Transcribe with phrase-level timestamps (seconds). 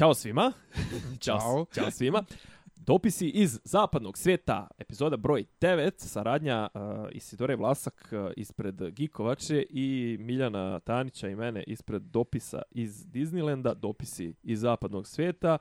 [0.00, 0.52] Ćao svima.
[1.24, 1.66] Ćao.
[1.74, 2.24] Ćao svima.
[2.76, 6.80] Dopisi iz zapadnog svijeta, epizoda broj 9, saradnja uh,
[7.12, 14.34] Isidore Vlasak uh, ispred Gikovače i Miljana Tanića i mene ispred dopisa iz Disneylanda, dopisi
[14.42, 15.58] iz zapadnog svijeta.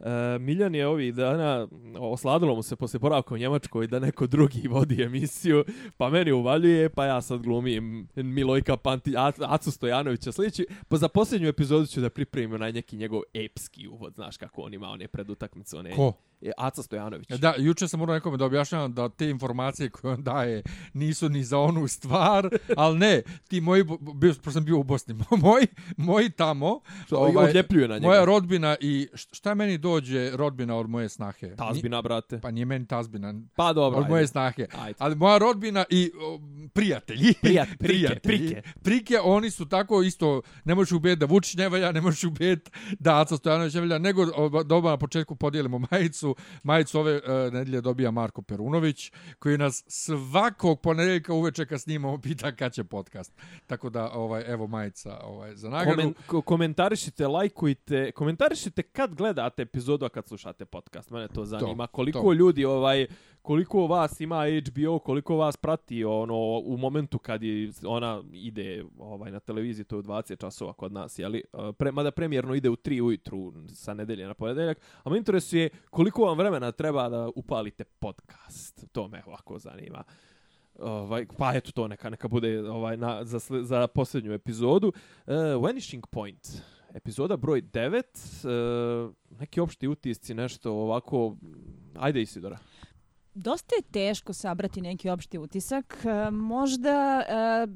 [0.00, 4.68] E, Miljan je ovih dana, osladilo mu se posle poravka u Njemačkoj da neko drugi
[4.74, 5.64] vodi emisiju,
[5.96, 9.14] pa meni uvaljuje, pa ja sad glumim Milojka Panti,
[9.48, 14.14] Acu Stojanovića sliči, pa za posljednju epizodu ću da pripremim na neki njegov epski uvod,
[14.14, 15.76] znaš kako on ima one predutakmice.
[15.76, 16.12] One, Ko?
[16.40, 17.28] Je Aca Stojanović.
[17.28, 21.44] Da, juče sam morao nekome da objašnjavam da te informacije koje on daje nisu ni
[21.44, 26.80] za onu stvar, ali ne, ti moji, bio, sam bio u Bosni, moji, moji tamo,
[27.10, 28.06] ovaj, na njega.
[28.06, 31.56] moja rodbina i šta meni dođe rodbina od moje snahe?
[31.56, 32.40] Tazbina, brate.
[32.40, 33.34] Pa nije meni tazbina.
[33.56, 34.00] Pa dobro.
[34.00, 34.66] Od moje snahe.
[34.78, 34.96] Ajde.
[34.98, 36.40] Ali moja rodbina i o,
[36.72, 37.34] prijatelji.
[37.40, 38.62] Prijat, prike, prijatelji, prike.
[38.82, 42.70] Prike, oni su tako isto, ne možeš ubijeti da Vučić ne valja, ne možeš ubijeti
[42.98, 44.26] da Aca Stojanović ne valja, nego
[44.62, 46.27] doba na početku podijelimo majicu
[46.62, 46.88] majicu.
[46.88, 52.52] Majicu ove uh, nedelje dobija Marko Perunović, koji nas svakog ponedeljka uveče kad snimamo pita
[52.56, 53.32] kad će podcast.
[53.66, 55.96] Tako da, ovaj, evo majica ovaj, za nagradu.
[55.96, 61.10] Komen, ko komentarišite, lajkujte, komentarišite kad gledate epizodu, a kad slušate podcast.
[61.10, 61.86] Mene to zanima.
[61.86, 62.32] To, koliko to.
[62.32, 63.06] ljudi ovaj
[63.48, 69.30] koliko vas ima HBO, koliko vas prati ono u momentu kad je ona ide ovaj
[69.30, 71.38] na televiziji to je u 20 časova kod nas, je li?
[71.38, 74.80] E, pre, mada premijerno ide u 3 ujutru sa nedelje na ponedeljak.
[75.02, 78.86] A me interesuje koliko vam vremena treba da upalite podcast.
[78.92, 80.04] To me ovako zanima.
[80.78, 84.92] Ovaj, pa eto to neka neka bude ovaj na za za posljednju epizodu.
[85.26, 86.48] Uh, Vanishing Point.
[86.94, 88.02] Epizoda broj 9.
[89.04, 91.36] Uh, e, neki opšti utisci, nešto ovako.
[91.94, 92.58] Ajde Isidora
[93.38, 95.98] dosta je teško sabrati neki opšti utisak.
[96.04, 97.66] E, možda e,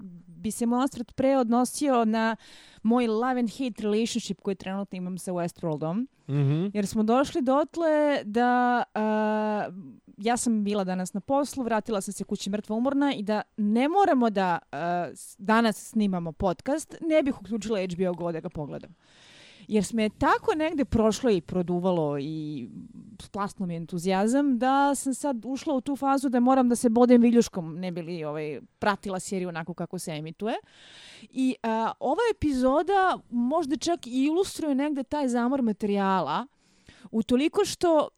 [0.43, 2.37] bi se moj osvrt pre odnosio na
[2.83, 6.07] moj love and hate relationship koji trenutno imam sa Westworldom.
[6.29, 6.71] Mm -hmm.
[6.75, 9.75] Jer smo došli dotle da uh,
[10.17, 13.89] ja sam bila danas na poslu, vratila sam se kući mrtva umorna i da ne
[13.89, 14.79] moramo da uh,
[15.39, 18.95] danas snimamo podcast, ne bih uključila HBO Go da ga pogledam.
[19.73, 22.69] Jer sme tako negde prošlo i produvalo i
[23.23, 27.23] splasno mi entuzijazam da sam sad ušla u tu fazu da moram da se bodem
[27.23, 30.55] viljuškom ne bi li ovaj, pratila seriju onako kako se emituje.
[31.23, 36.47] I a, ova epizoda možda čak i ilustruje negde taj zamor materijala
[37.11, 37.23] u
[37.65, 38.09] što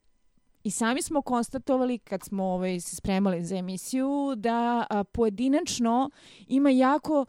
[0.64, 6.10] I sami smo konstatovali kad smo ovaj, se spremali za emisiju da a, pojedinačno
[6.48, 7.26] ima jako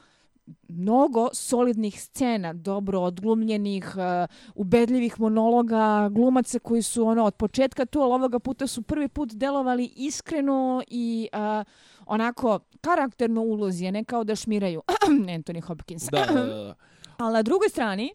[0.67, 8.01] mnogo solidnih scena, dobro odglumljenih, uh, ubedljivih monologa, glumaca koji su ono od početka tu,
[8.01, 11.65] ali ovoga puta su prvi put delovali iskreno i uh,
[12.05, 14.81] onako karakterno ulozi, ne kao da šmiraju
[15.37, 16.09] Anthony Hopkins.
[16.11, 16.75] Da, da, da.
[17.23, 18.11] ali na drugoj strani,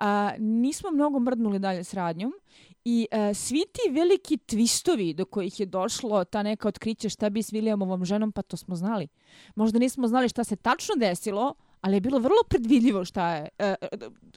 [0.00, 0.04] uh,
[0.38, 2.32] nismo mnogo mrdnuli dalje s radnjom
[2.84, 7.42] I uh, svi ti veliki twistovi do kojih je došlo ta neka otkriće šta bi
[7.42, 9.08] s Williamovom ženom, pa to smo znali.
[9.54, 13.74] Možda nismo znali šta se tačno desilo, ali je bilo vrlo predvidljivo šta, je, e,
[13.80, 13.88] e,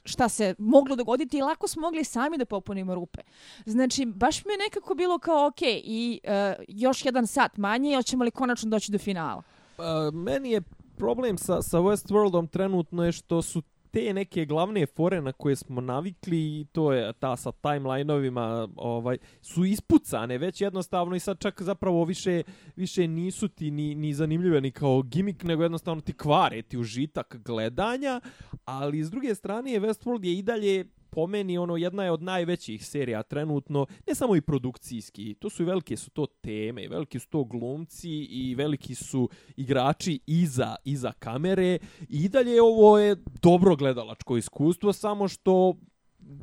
[0.04, 3.20] šta se moglo dogoditi i lako smo mogli sami da popunimo rupe.
[3.66, 8.24] Znači, baš mi je nekako bilo kao, ok, i uh, još jedan sat manje, hoćemo
[8.24, 9.42] li konačno doći do finala?
[9.78, 10.62] Uh, meni je
[10.96, 13.62] problem sa, sa Westworldom trenutno je što su
[13.96, 19.18] te neke glavne fore na koje smo navikli i to je ta sa timelineovima ovaj
[19.42, 22.42] su ispucane već jednostavno i sad čak zapravo više
[22.76, 27.36] više nisu ti ni, ni zanimljive ni kao gimik nego jednostavno ti kvare ti užitak
[27.44, 28.20] gledanja
[28.64, 30.84] ali s druge strane Westworld je i dalje
[31.16, 35.62] po meni ono jedna je od najvećih serija trenutno, ne samo i produkcijski, to su
[35.62, 40.76] i velike su to teme, i veliki su to glumci i veliki su igrači iza
[40.84, 41.78] iza kamere.
[42.08, 45.74] I dalje ovo je dobro gledalačko iskustvo, samo što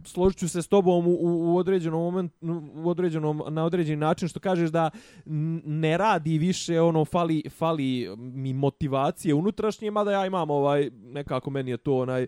[0.06, 2.34] složit ću se s tobom u, u određenom moment,
[2.76, 4.90] u određenom, na određeni način što kažeš da
[5.66, 11.72] ne radi više ono fali, fali mi motivacije unutrašnje, mada ja imam ovaj, nekako meni
[11.72, 12.28] je to onaj,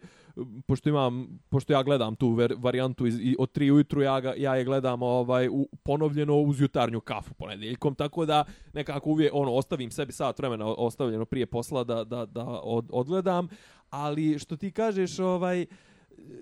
[0.68, 4.56] pošto imam, pošto ja gledam tu ver, varijantu iz, od 3 ujutru, ja, ga, ja
[4.56, 8.44] je gledam ovaj, u, ponovljeno uz jutarnju kafu ponedjeljkom tako da
[8.74, 13.48] nekako uvijek ono, ostavim sebi sat vremena ostavljeno prije posla da, da, da od, odgledam,
[13.90, 15.66] ali što ti kažeš, ovaj,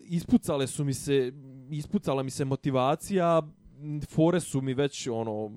[0.03, 1.33] ispucale su mi se
[1.69, 3.41] ispucala mi se motivacija
[4.09, 5.51] fore su mi već ono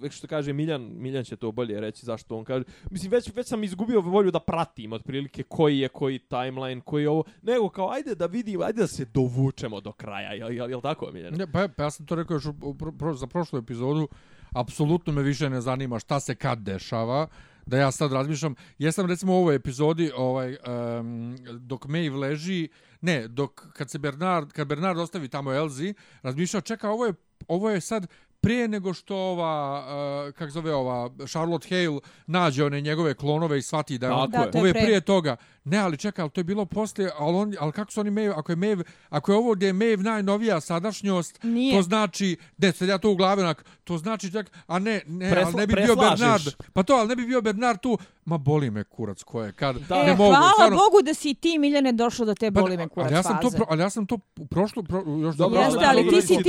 [0.00, 2.64] već što kaže Miljan Miljan će to bolje reći zašto on kaže.
[2.90, 7.08] Mislim već već sam izgubio volju da pratim otprilike koji je koji timeline koji je
[7.08, 10.80] ovo nego kao ajde da vidim ajde da se dovučemo do kraja je je, je
[10.82, 11.34] tako Miljan?
[11.34, 12.44] Ne, pa, pa ja sam to rekao još
[12.78, 14.08] pro, pro, za prošlu epizodu
[14.54, 17.26] apsolutno me više ne zanima šta se kad dešava
[17.66, 18.54] da ja sad razmišljam.
[18.78, 20.56] Jesam recimo u ovoj epizodi ovaj
[21.00, 22.68] um, dok Maeve leži,
[23.00, 27.14] ne, dok kad se Bernard, kad Bernard ostavi tamo Elzi, razmišljao, čeka, ovo je
[27.48, 28.06] ovo je sad
[28.40, 29.84] prije nego što ova,
[30.28, 34.30] uh, kak zove ova, Charlotte Hale nađe one njegove klonove i shvati da je on,
[34.30, 34.82] Da, to je ovo je pre.
[34.82, 35.36] prije toga.
[35.64, 38.34] Ne, ali čekaj, ali to je bilo poslije, ali, on, ali kako su oni Maeve,
[38.36, 41.76] ako je Maeve, ako je ovo gdje je Maeve najnovija sadašnjost, Nije.
[41.76, 45.30] to znači, de, sad ja to u glavi, onak, to znači čak, a ne, ne,
[45.30, 46.18] Presla- ali ne bi bio preslažeš.
[46.44, 49.52] Bernard, pa to, ali ne bi bio Bernard tu, ma boli me kurac ko je,
[49.52, 49.96] kad, Da.
[49.96, 52.60] E, ne mogu, hvala stvarno, Bogu da si i ti, Miljane, došlo do te Pa,
[52.60, 53.56] boli me kurac ali ja sam to faze.
[53.56, 56.26] pro, ali ja sam to u prošlo pro, još Dobro, dobro, Jeste, ali ti si,
[56.28, 56.42] ti si,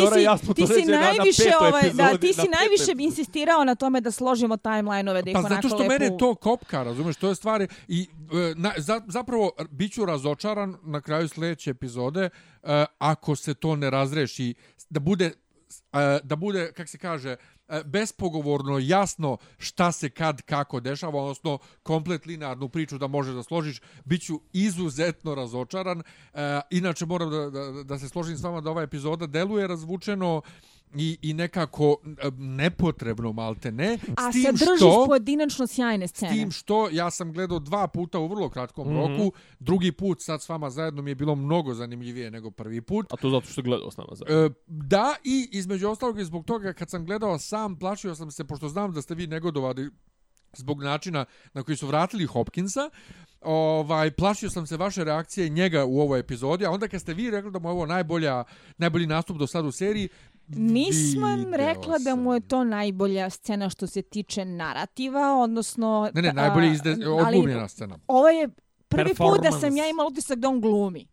[0.47, 3.63] ti to si rekli na- na najviše, ovaj, da, epizodi, ti si na najviše insistirao
[3.63, 5.89] na tome da složimo timeline-ove, da ih Pa onako zato što lepo...
[5.89, 11.01] mene to kopka, razumeš, to je stvari i e, na, za, zapravo biću razočaran na
[11.01, 12.29] kraju sljedeće epizode
[12.61, 12.69] uh,
[12.99, 14.53] ako se to ne razreši
[14.89, 17.35] da bude uh, da bude kak se kaže
[17.67, 23.43] e, bespogovorno jasno šta se kad kako dešava odnosno komplet linearnu priču da možeš da
[23.43, 26.03] složiš biću izuzetno razočaran.
[26.33, 30.41] E, inače moram da, da, da se složim s vama da ova epizoda deluje razvučeno
[30.95, 31.95] i, i nekako
[32.37, 36.33] nepotrebno malte ne A s tim sadržiš što pojedinačno sjajne S scene.
[36.33, 39.17] tim što ja sam gledao dva puta u vrlo kratkom mm -hmm.
[39.17, 43.13] roku, drugi put sad s vama zajedno mi je bilo mnogo zanimljivije nego prvi put.
[43.13, 44.25] A to zato što gledao s nama za.
[44.27, 48.43] E, da, i između ostalog i zbog toga kad sam gledao sam, plašio sam se,
[48.43, 49.89] pošto znam da ste vi negodovali
[50.57, 52.89] zbog načina na koji su vratili Hopkinsa,
[53.41, 57.31] ovaj plašio sam se vaše reakcije njega u ovoj epizodi, a onda kad ste vi
[57.31, 58.43] rekli da mu je ovo najbolja,
[58.77, 60.09] najbolji nastup do sad u seriji,
[60.47, 62.47] Nisam rekla da mu je sam.
[62.49, 66.11] to najbolja scena što se tiče narativa, odnosno...
[66.13, 67.99] Ne, ne, a, najbolje izde, odglumljena scena.
[68.07, 68.49] Ovo je
[68.87, 71.07] prvi put da sam ja imala utisak da on glumi.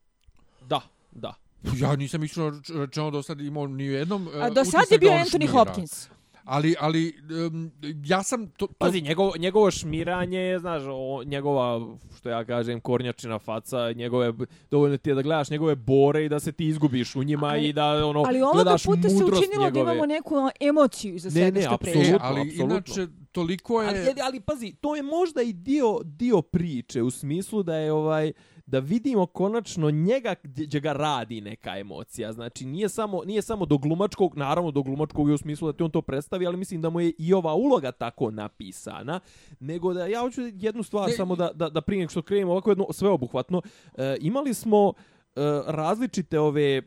[0.68, 0.80] Da,
[1.10, 1.34] da.
[1.76, 4.98] Ja nisam iskreno rečeno do sad imao ni u jednom uh, A do sad je
[4.98, 5.52] bio Anthony Hopkins.
[5.52, 6.19] Hopkins.
[6.50, 7.12] Ali, ali
[7.46, 7.70] um,
[8.04, 8.46] ja sam...
[8.48, 11.86] To, to, Pazi, njegovo, njegovo šmiranje je, znaš, o, njegova,
[12.16, 14.32] što ja kažem, kornjačina faca, njegove,
[14.70, 17.68] dovoljno ti je da gledaš njegove bore i da se ti izgubiš u njima Ali-
[17.68, 19.84] i da, ono, Ali ovoga gledaš puta se mudrost učinilo njegove.
[19.84, 22.02] da imamo neku emociju za Ne, svega ne, što apsolutno.
[22.02, 22.14] priča.
[22.14, 22.74] e, ali apsolutno.
[22.74, 23.88] inače, toliko je...
[23.88, 27.92] Ali, ali, ali pazi, to je možda i dio, dio priče u smislu da je
[27.92, 28.32] ovaj
[28.70, 32.32] da vidimo konačno njega gdje gdje ga radi neka emocija.
[32.32, 35.82] Znači nije samo nije samo do glumačkog, naravno do glumačkog je u smislu da ti
[35.82, 39.20] on to predstavi, ali mislim da mu je i ova uloga tako napisana,
[39.60, 42.70] nego da ja hoću jednu stvar Ne, samo da da da prije što krenemo ovako
[42.70, 43.62] jedno sveobuhvatno,
[43.94, 46.82] e, imali smo e, različite ove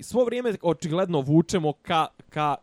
[0.00, 2.56] svo vrijeme očigledno vučemo ka, ka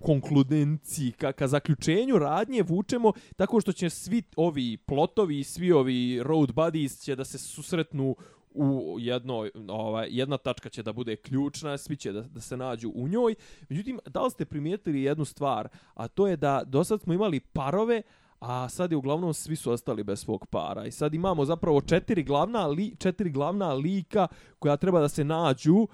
[0.00, 6.22] konkludenciji, ka, ka zaključenju radnje vučemo tako što će svi ovi plotovi i svi ovi
[6.22, 8.16] road buddies će da se susretnu
[8.54, 12.92] u jednoj, ovaj, jedna tačka će da bude ključna, svi će da, da se nađu
[12.94, 13.34] u njoj.
[13.68, 17.40] Međutim, da li ste primijetili jednu stvar, a to je da do sad smo imali
[17.40, 18.02] parove,
[18.40, 20.86] a sad je uglavnom svi su ostali bez svog para.
[20.86, 24.28] I sad imamo zapravo četiri glavna, li, četiri glavna lika
[24.58, 25.86] koja treba da se nađu,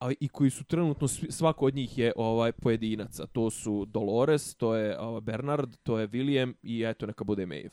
[0.00, 3.26] a i koji su trenutno svako od njih je ovaj pojedinaca.
[3.26, 7.70] To su Dolores, to je ovaj, Bernard, to je William i eto neka bude Maeve.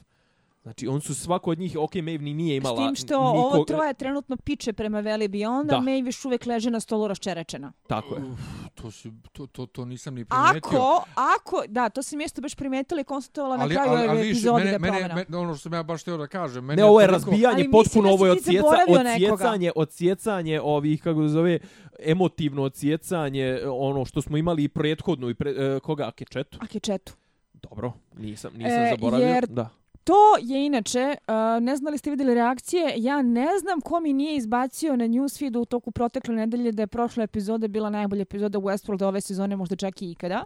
[0.68, 3.46] Znači, on su svako od njih, ok, Maeve ni nije S imala tim što nikog,
[3.46, 5.76] ovo troje trenutno piče prema Veli Beyond, Da.
[5.76, 7.72] a Maeve još uvek leže na stolu raščerečena.
[7.88, 8.22] Tako je.
[8.24, 8.40] Uf,
[8.76, 10.58] to, si, to, to, to nisam ni primetio.
[10.60, 14.18] Ako, ako, da, to sam mjesto baš primetila i konstatovala na kraju ali, ove ali
[14.18, 15.16] vidiš, epizode mene, da je mene, promjena.
[15.16, 16.66] mene, ono što sam ja baš htio da kažem.
[16.66, 21.30] Mene Ne, ovo je razbijanje Ali potpuno, ovo je odsjeca, odsjecanje, odsjecanje ovih, kako se
[21.30, 21.60] zove,
[22.02, 26.58] emotivno odsjecanje, ono što smo imali i prethodnu, i pre, e, koga, Akečetu?
[26.62, 27.14] A kečetu.
[27.54, 29.28] Dobro, nisam, nisam E, zaboravio.
[29.28, 29.70] jer- Da.
[30.08, 34.00] To je inače, uh, ne znam da li ste vidjeli reakcije, ja ne znam ko
[34.00, 38.22] mi nije izbacio na newsfeedu u toku protekle nedelje da je prošla epizoda bila najbolja
[38.22, 40.44] epizoda Westworlda ove sezone, možda čak i ikada.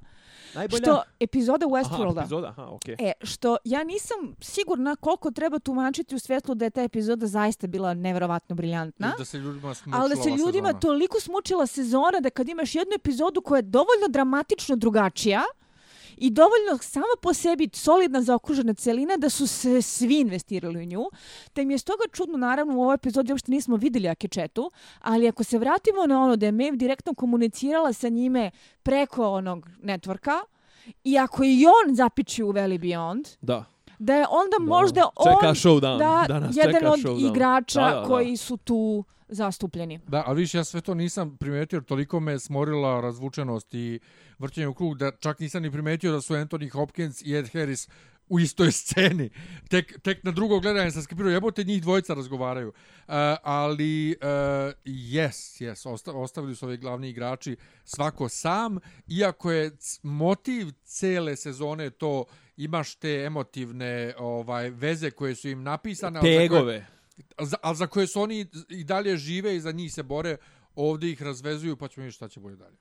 [0.55, 0.81] Najbolja?
[0.81, 2.19] Što epizoda Aha, Westworlda.
[2.19, 2.95] epizoda, aha, okej.
[2.99, 7.67] E, što ja nisam sigurna koliko treba tumačiti u svetlu da je ta epizoda zaista
[7.67, 9.13] bila neverovatno briljantna.
[9.17, 10.79] Da se ljudima smučila Ali da se ljudima sezona.
[10.79, 15.41] toliko smučila sezona da kad imaš jednu epizodu koja je dovoljno dramatično drugačija
[16.21, 21.03] i dovoljno sama po sebi solidna zaokružena celina da su se svi investirali u nju.
[21.53, 25.43] Te mi je stoga čudno, naravno, u ovoj epizodi uopšte nismo vidjeli Akečetu, ali ako
[25.43, 28.51] se vratimo na ono da je Maeve direktno komunicirala sa njime
[28.83, 30.39] preko onog networka,
[31.03, 33.65] i ako i on zapiči u Valley Beyond, Da.
[33.99, 34.65] da je onda Da.
[34.65, 35.25] možda on
[35.97, 37.29] da, Da nas jedan od showdown.
[37.31, 38.07] igrača Da, da, da.
[38.07, 39.99] koji su tu zastupljeni.
[40.07, 43.99] Da, ali viš, ja sve to nisam primetio, jer toliko me smorila razvučenost i
[44.39, 47.87] vrćenje u krug, da čak nisam ni primetio da su Anthony Hopkins i Ed Harris
[48.31, 49.29] u istoj sceni.
[49.69, 52.67] Tek, tek na drugo gledanje sam skapirao, jebote, njih dvojica razgovaraju.
[52.67, 54.27] Uh, ali, uh,
[54.85, 59.71] yes, yes, osta, ostavili su ovi glavni igrači svako sam, iako je
[60.03, 62.25] motiv cele sezone to
[62.57, 66.21] imaš te emotivne ovaj veze koje su im napisane.
[66.21, 66.75] Tegove.
[66.75, 67.00] Ali
[67.39, 70.37] za, ali za koje su oni i dalje žive i za njih se bore,
[70.75, 72.77] ovdje ih razvezuju pa ćemo vidjeti šta će bolje dalje.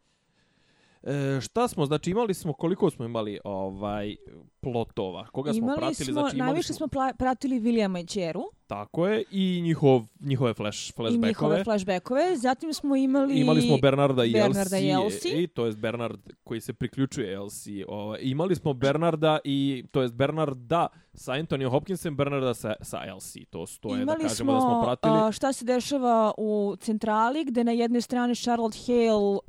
[1.02, 4.16] E, šta smo, znači imali smo, koliko smo imali ovaj
[4.60, 5.26] plotova?
[5.26, 6.04] Koga smo imali pratili?
[6.04, 8.42] Smo, znači, imali najviše smo pratili Williama i Čeru.
[8.70, 11.28] Tako je, i njihov, njihove flash, flashbackove.
[11.28, 12.36] I njihove flashbackove.
[12.36, 13.40] Zatim smo imali...
[13.40, 15.42] Imali smo Bernarda i Bernarda Elsie.
[15.42, 17.84] I, to je Bernard koji se priključuje Elsie.
[17.88, 23.44] Ovaj, imali smo Bernarda i, to je Bernarda sa Anthony Hopkinsem, Bernarda sa, sa Elsie.
[23.50, 25.10] To, to je imali da kažemo da smo pratili.
[25.10, 29.40] Imali smo šta se dešava u centrali, gde na jednoj strani Charlotte Hale uh,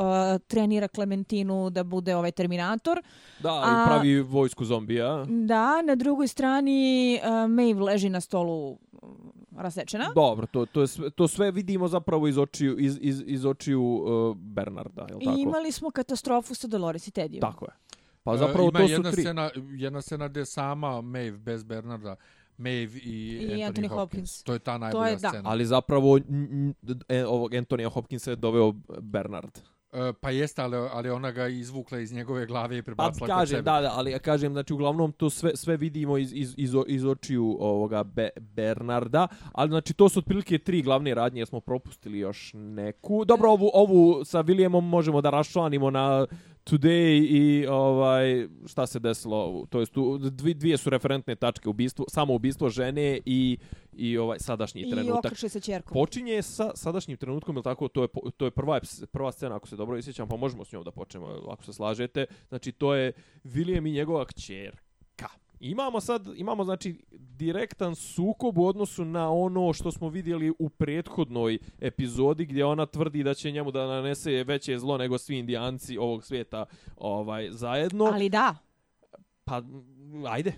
[0.48, 3.02] trenira Clementinu da bude ovaj Terminator.
[3.40, 5.26] Da, a, i pravi vojsku zombija.
[5.30, 8.78] Da, na drugoj strani uh, Maeve leži na stolu
[9.58, 10.12] rasečena.
[10.16, 13.84] Dobro, to, to, je sve, to sve vidimo zapravo iz očiju, iz, iz, iz očiju
[13.84, 15.38] uh, Bernarda, je li tako?
[15.38, 17.42] I imali smo katastrofu sa Dolores i Tedijom.
[17.42, 17.72] Tako je.
[18.24, 19.22] Pa zapravo uh, to su jedna tri.
[19.22, 22.16] Scena, jedna scena gdje sama Maeve bez Bernarda
[22.58, 23.90] Maeve i, I Anthony, Anthony Hopkins.
[23.90, 24.44] Hopkins.
[24.44, 25.42] To je ta najbolja je, scena.
[25.42, 25.50] Da.
[25.50, 26.20] Ali zapravo
[27.08, 29.60] e, ovog Antonija Hopkinsa je doveo Bernard.
[29.94, 33.40] E, pa jeste, ali, ali ona ga izvukla iz njegove glave i prebacila pa, kažem,
[33.40, 33.62] kod sebe.
[33.62, 37.06] Da, da, ali ja kažem, znači uglavnom to sve, sve vidimo iz, iz, iz, iz
[37.06, 42.52] očiju ovoga Be, Bernarda, ali znači to su otprilike tri glavne radnje, smo propustili još
[42.54, 43.26] neku.
[43.26, 46.26] Dobro, ovu, ovu sa Williamom možemo da raščlanimo na
[46.64, 52.06] Today i ovaj šta se desilo, to jest tu dvije, dvije su referentne tačke ubistvo,
[52.10, 53.58] samo ubistvo žene i
[53.94, 55.44] i ovaj sadašnji I trenutak.
[55.44, 55.94] I sa ćerkom.
[55.94, 58.80] Počinje sa sadašnjim trenutkom, ili tako, to je to je prva
[59.12, 62.26] prva scena ako se dobro isjećam, pa možemo s njom da počnemo ako se slažete.
[62.50, 63.14] Znači to je
[63.44, 64.91] William i njegova kćerka.
[65.62, 71.58] Imamo sad, imamo znači direktan sukob u odnosu na ono što smo vidjeli u prethodnoj
[71.80, 76.24] epizodi gdje ona tvrdi da će njemu da nanese veće zlo nego svi indijanci ovog
[76.24, 76.66] svijeta
[76.98, 78.06] ovaj zajedno.
[78.06, 78.56] Ali da.
[79.44, 79.62] Pa,
[80.30, 80.54] ajde.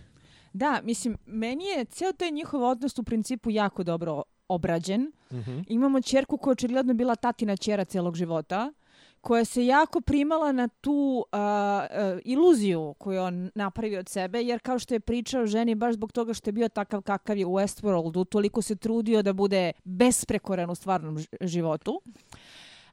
[0.53, 5.01] Da, mislim, meni je ceo taj njihov odnos u principu jako dobro obrađen.
[5.31, 5.63] Mm -hmm.
[5.67, 8.73] Imamo čerku koja je očigledno bila tatina čera celog života
[9.23, 14.59] koja se jako primala na tu uh, uh, iluziju koju on napravi od sebe, jer
[14.59, 17.53] kao što je pričao ženi, baš zbog toga što je bio takav kakav je u
[17.53, 22.01] Westworldu, toliko se trudio da bude besprekoran u stvarnom životu.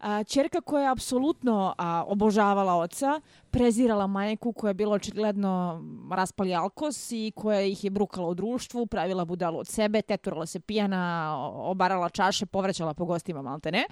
[0.01, 3.21] A, čerka koja je apsolutno a, obožavala oca,
[3.51, 5.83] prezirala majku koja je bila očigledno
[6.13, 10.61] raspali alkos i koja ih je brukala u društvu, pravila budalu od sebe, teturala se
[10.61, 13.85] pijana, obarala čaše, povraćala po gostima maltene.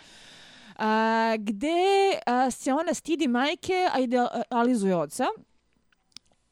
[0.78, 5.24] A, gde a, se ona stidi majke, a idealizuje oca.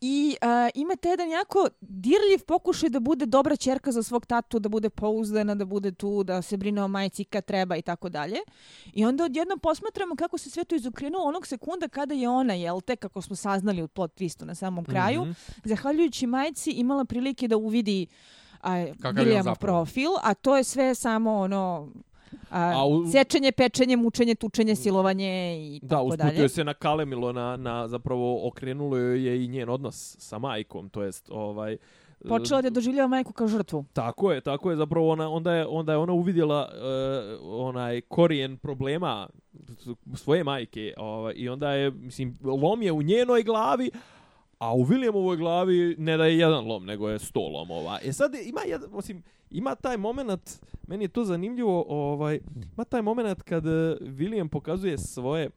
[0.01, 4.69] I uh, imate jedan jako dirljiv pokušaj da bude dobra čerka za svog tatu, da
[4.69, 8.39] bude pouzdana, da bude tu, da se brine o majci kad treba i tako dalje.
[8.93, 12.81] I onda odjedno posmatramo kako se sve to izokrenuo onog sekunda kada je ona, jel
[12.81, 15.69] te, kako smo saznali u plot twistu na samom kraju, mm -hmm.
[15.69, 18.07] zahvaljujući majci imala prilike da uvidi
[18.63, 18.69] uh,
[19.13, 21.89] Williamov profil, a to je sve samo ono
[22.51, 23.07] A, a u...
[23.13, 26.43] Sečenje, pečenje, mučenje, tučenje, silovanje i da, tako dalje.
[26.43, 31.03] Da, se na kalemilo, na, na, zapravo okrenulo je i njen odnos sa majkom, to
[31.03, 31.77] jest ovaj...
[32.29, 33.85] Počela da doživljava majku kao žrtvu.
[33.93, 34.77] Tako je, tako je.
[34.77, 39.29] Zapravo ona, onda, je, onda je ona uvidjela uh, onaj korijen problema
[40.15, 43.91] svoje majke ovaj, i onda je, mislim, lom je u njenoj glavi,
[44.59, 47.99] a u Williamovoj glavi ne da je jedan lom, nego je sto lomova.
[48.05, 52.41] E sad ima, jedan, osim, ima taj moment, meni je to zanimljivo, ovaj,
[52.75, 53.65] ima taj moment kad
[54.01, 55.51] William pokazuje svoje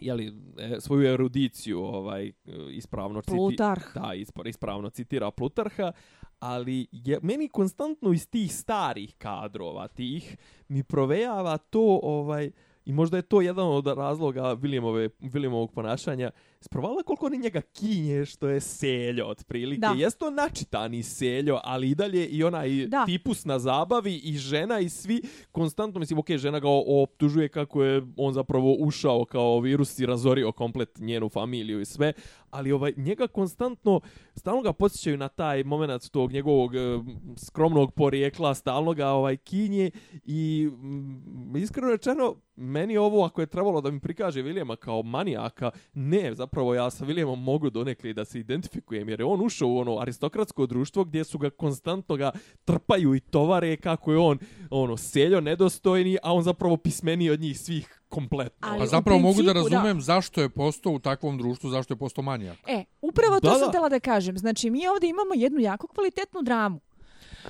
[0.00, 2.32] jeli, e, svoju erudiciju ovaj
[2.70, 3.84] ispravno citira Plutarh.
[3.94, 4.12] da
[4.48, 5.92] ispravno citira Plutarha
[6.38, 10.36] ali je meni konstantno iz tih starih kadrova tih
[10.68, 12.50] mi provejava to ovaj
[12.88, 16.30] I možda je to jedan od razloga Williamove, Williamovog ponašanja.
[16.60, 19.80] Sprovala koliko oni njega kinje što je seljo otprilike.
[19.80, 19.94] Da.
[19.96, 23.04] Jeste to načitani seljo, ali i dalje i onaj da.
[23.06, 25.22] tipus na zabavi i žena i svi
[25.52, 26.68] konstantno, mislim, okej, okay, žena ga
[27.02, 32.12] optužuje kako je on zapravo ušao kao virus i razorio komplet njenu familiju i sve,
[32.50, 34.00] ali ovaj njega konstantno
[34.34, 39.90] stalno ga podsjećaju na taj momenat tog njegovog uh, skromnog porijekla, stalno ga ovaj kinje
[40.24, 45.70] i mm, iskreno rečeno meni ovo ako je trebalo da mi prikaže Vilijema kao manijaka,
[45.94, 49.78] ne, zapravo ja sa Vilijemom mogu donekli da se identifikujem jer je on ušao u
[49.78, 52.30] ono aristokratsko društvo gdje su ga konstantno ga
[52.64, 54.38] trpaju i tovare kako je on
[54.70, 58.68] ono seljo nedostojni, a on zapravo pismeni od njih svih kompletno.
[58.68, 59.76] Ali Pa zapravo mogu da principu, da.
[59.76, 62.58] razumem zašto je postao u takvom društvu, zašto je postao manijak.
[62.66, 63.68] E, upravo to Da, sam da.
[63.68, 64.38] htjela da kažem.
[64.38, 66.80] Znači, mi ovdje imamo jednu jako kvalitetnu dramu.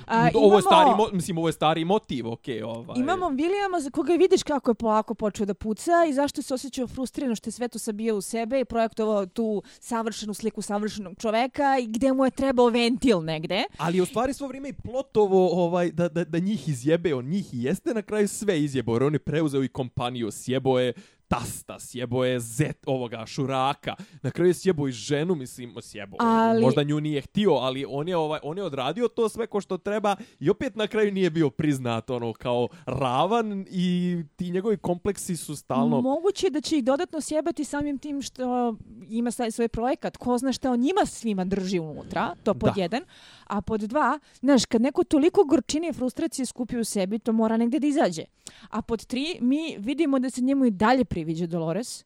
[0.07, 2.99] A, ovo je stari, imamo- mo, mislim, ovo je stari motiv, okej, ovaj.
[2.99, 6.87] Imamo Williama za koga vidiš kako je polako počeo da puca i zašto se osjećao
[6.87, 11.77] frustrirano što je sve to sabio u sebe i projektovao tu savršenu sliku savršenog čoveka
[11.79, 13.63] i gde mu je trebao ventil negde.
[13.77, 17.53] Ali u stvari svo vrijeme i plotovo ovaj, da, da, da njih izjebe, on njih
[17.53, 20.93] i jeste na kraju sve izjebo, jer on je preuzeo i kompaniju, sjebo je
[21.29, 26.61] tasta, sjebo je zet ovoga šuraka, na kraju je sjebo i ženu, mislim, sjebo, Ali-
[26.61, 29.77] možda nju nije htio, ali on je, ovaj, on je odradio to sve ko što
[29.77, 35.37] treba i opet na kraju nije bio priznat ono kao ravan i ti njegovi kompleksi
[35.37, 36.01] su stalno...
[36.01, 38.75] Moguće da će ih dodatno sjebati samim tim što
[39.09, 40.17] ima svoj projekat.
[40.17, 42.81] Ko zna šta on njima svima drži unutra, to pod Da.
[42.81, 43.03] jedan.
[43.49, 47.57] A pod dva, znaš, kad neko toliko gorčine i frustracije skupi u sebi, to mora
[47.57, 48.23] negde da izađe.
[48.69, 52.05] A pod tri, mi vidimo da se njemu i dalje priviđa Dolores.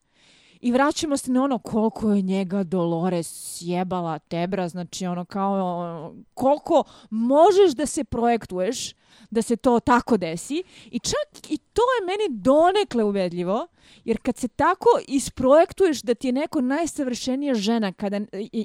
[0.62, 6.84] I vraćamo se na ono koliko je njega Dolores sjebala tebra, znači ono kao koliko
[7.10, 8.94] možeš da se projektuješ
[9.30, 13.68] da se to tako desi i čak i to je meni donekle uvedljivo,
[14.06, 18.20] jer kad se tako isprojektuješ da ti je neko najsavršenija žena kada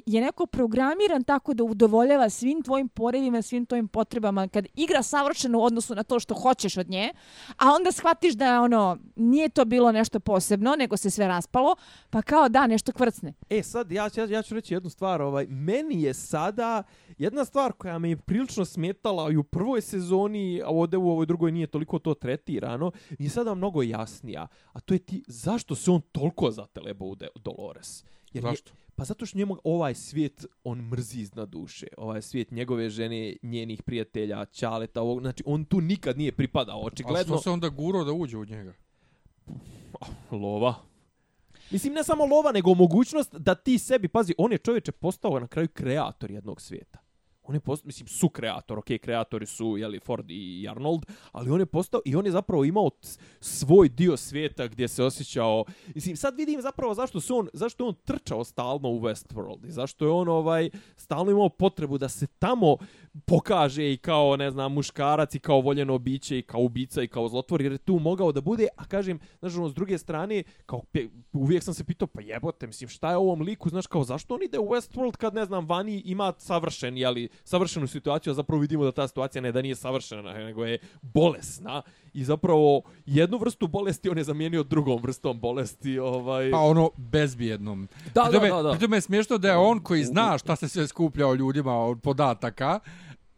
[0.05, 5.59] je neko programiran tako da udovoljava svim tvojim porevima, svim tvojim potrebama, kad igra savršeno
[5.59, 7.13] u odnosu na to što hoćeš od nje,
[7.57, 11.75] a onda shvatiš da ono nije to bilo nešto posebno, nego se sve raspalo,
[12.09, 13.33] pa kao da, nešto kvrcne.
[13.49, 15.21] E, sad, ja, ja, ja ću reći jednu stvar.
[15.21, 16.83] Ovaj, meni je sada
[17.17, 21.25] jedna stvar koja me je prilično smetala i u prvoj sezoni, a ovdje u ovoj
[21.25, 24.47] drugoj nije toliko to tretirano, mi je sada mnogo jasnija.
[24.73, 28.03] A to je ti, zašto se on toliko zateleba u Dolores?
[28.33, 28.71] Jer je- Zašto?
[28.95, 31.87] pa zato što njemu ovaj svijet on mrzi iznad duše.
[31.97, 36.81] Ovaj svijet njegove žene, njenih prijatelja, ćaleta, ovog, znači on tu nikad nije pripadao, A
[36.81, 37.23] očigledno.
[37.25, 38.73] što se onda guro da uđe u njega?
[40.31, 40.75] Lova.
[41.71, 45.47] Mislim, ne samo lova, nego mogućnost da ti sebi, pazi, on je čovječe postao na
[45.47, 46.99] kraju kreator jednog svijeta.
[47.49, 51.59] On je postao, mislim, su kreator, ok, kreatori su, jeli, Ford i Arnold, ali on
[51.59, 52.89] je postao, i on je zapravo imao
[53.39, 57.95] svoj dio svijeta gdje se osjećao, mislim, sad vidim zapravo zašto se on, zašto on
[58.05, 62.77] trčao stalno u Westworld i zašto je on, ovaj, stalno imao potrebu da se tamo
[63.25, 67.27] pokaže i kao, ne znam, muškarac i kao voljeno biće i kao ubica i kao
[67.27, 70.81] zlotvor, jer je tu mogao da bude, a kažem, znaš, ono, s druge strane, kao,
[71.33, 74.43] uvijek sam se pitao, pa jebote, mislim, šta je ovom liku, znaš, kao, zašto on
[74.43, 78.83] ide u Westworld kad, ne znam, vani ima savršen, jeli, savršenu situaciju, a zapravo vidimo
[78.83, 81.81] da ta situacija ne da nije savršena, nego je bolesna
[82.13, 86.51] i zapravo jednu vrstu bolesti on je zamijenio drugom vrstom bolesti, ovaj...
[86.51, 87.87] Pa ono bezbjednom.
[88.15, 88.95] Da, Pri da, da, da.
[88.95, 92.79] Je smiješno da je on koji zna šta se sve skuplja o ljudima od podataka,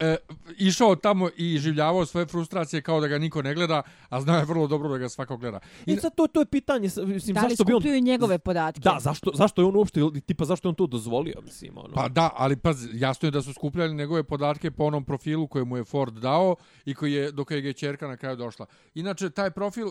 [0.02, 0.18] e,
[0.58, 4.46] išao tamo i življavao svoje frustracije kao da ga niko ne gleda, a znao je
[4.46, 5.60] vrlo dobro da ga svako gleda.
[5.86, 8.04] I sad to, to je pitanje, mislim, Da li zašto bi on...
[8.04, 8.82] njegove podatke?
[8.82, 11.94] Da, zašto, zašto je on uopšte, tipa zašto je on to dozvolio, mislim, ono.
[11.94, 15.66] Pa da, ali paz, jasno je da su skupljali njegove podatke po onom profilu koje
[15.66, 18.66] mu je Ford dao i koji je, do kojeg je čerka na kraju došla.
[18.96, 19.88] Inače, taj profil,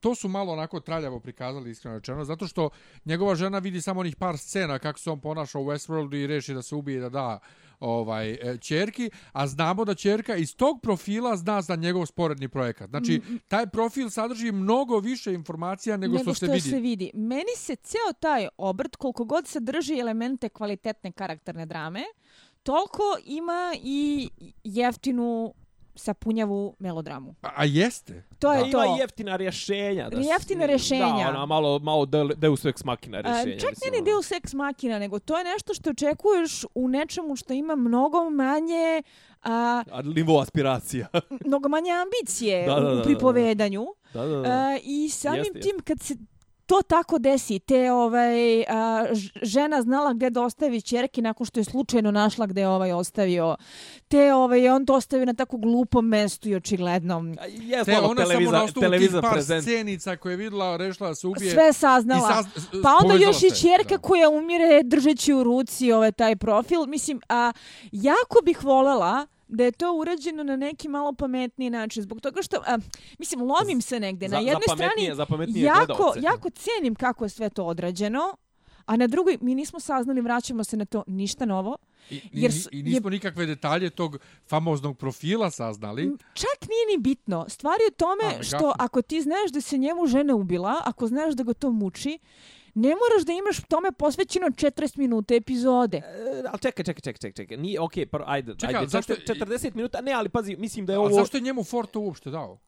[0.00, 2.70] to su malo onako traljavo prikazali, iskreno rečeno, zato što
[3.04, 6.54] njegova žena vidi samo onih par scena kako se on ponaša u Westworldu i reši
[6.54, 7.38] da se ubije i da da
[7.80, 12.90] ovaj e, čerki, a znamo da čerka iz tog profila zna za njegov sporedni projekat.
[12.90, 16.60] Znači, taj profil sadrži mnogo više informacija nego, nego što, se vidi.
[16.60, 17.10] se vidi.
[17.14, 22.02] Meni se ceo taj obrt, koliko god sadrži elemente kvalitetne karakterne drame,
[22.62, 24.28] toliko ima i
[24.64, 25.54] jeftinu
[25.94, 27.34] sapunjavu melodramu.
[27.42, 28.22] A, a jeste?
[28.38, 28.96] To je Ima to.
[28.96, 30.08] jeftina rješenja.
[30.08, 31.04] Da, Jeftina rješenja.
[31.22, 33.58] Da, ona malo, malo de- Deus Ex Machina A, rješenja.
[33.58, 34.04] čak mislim, nije ni.
[34.04, 39.02] Deus Ex Machina, nego to je nešto što očekuješ u nečemu što ima mnogo manje
[39.42, 41.06] a, A, nivo aspiracija.
[41.46, 43.02] mnogo manje ambicije Da, da, da, u da.
[43.02, 43.86] pripovedanju.
[44.14, 44.48] da, da, da.
[44.48, 45.70] A, I samim Jeste, jeste.
[45.70, 46.16] tim kad se
[46.70, 49.06] to tako desi, te ovaj, a,
[49.42, 53.56] žena znala gdje da ostavi čerke nakon što je slučajno našla gdje je ovaj ostavio,
[54.08, 57.36] te ovaj, on to ostavio na tako glupom mestu i očiglednom.
[57.40, 59.62] A, Jes, Te ona samo na televizor par prezent.
[59.62, 61.50] scenica koje je videla, rešila da se ubije.
[61.50, 62.28] Sve saznala.
[62.34, 63.98] Saz- Pa onda još i čerka da.
[63.98, 66.86] koja umire držeći u ruci ovaj taj profil.
[66.86, 67.52] Mislim, a
[67.92, 72.02] jako bih volela da je to urađeno na neki malo pametniji način.
[72.02, 72.78] Zbog toga što, a,
[73.18, 74.28] mislim, lomim se negde.
[74.28, 76.20] Za- na jednoj za strani za pametnije jako, gledaoce.
[76.22, 78.36] jako cijenim kako je sve to odrađeno,
[78.86, 81.76] a na drugoj mi nismo saznali, vraćamo se na to, ništa novo.
[82.10, 86.16] I, i, jer su- I nismo nikakve detalje tog famoznog profila saznali.
[86.34, 87.44] Čak nije ni bitno.
[87.48, 88.72] Stvar je u tome A, što kako?
[88.78, 92.18] ako ti znaš da se njemu žena ubila, ako znaš da ga to muči,
[92.74, 95.96] ne moraš da imaš tome posvećeno 40 minuta epizode.
[95.96, 96.02] E,
[96.48, 97.56] ali čekaj, čekaj, čekaj, čekaj, čekaj.
[97.56, 100.92] Nije, okej, okay, ajde, Čekaj, ajde, zašto- četir- 40 minuta, ne, ali pazi, mislim da
[100.92, 101.10] je A ovo...
[101.10, 102.58] zašto je njemu Ford to uopšte dao?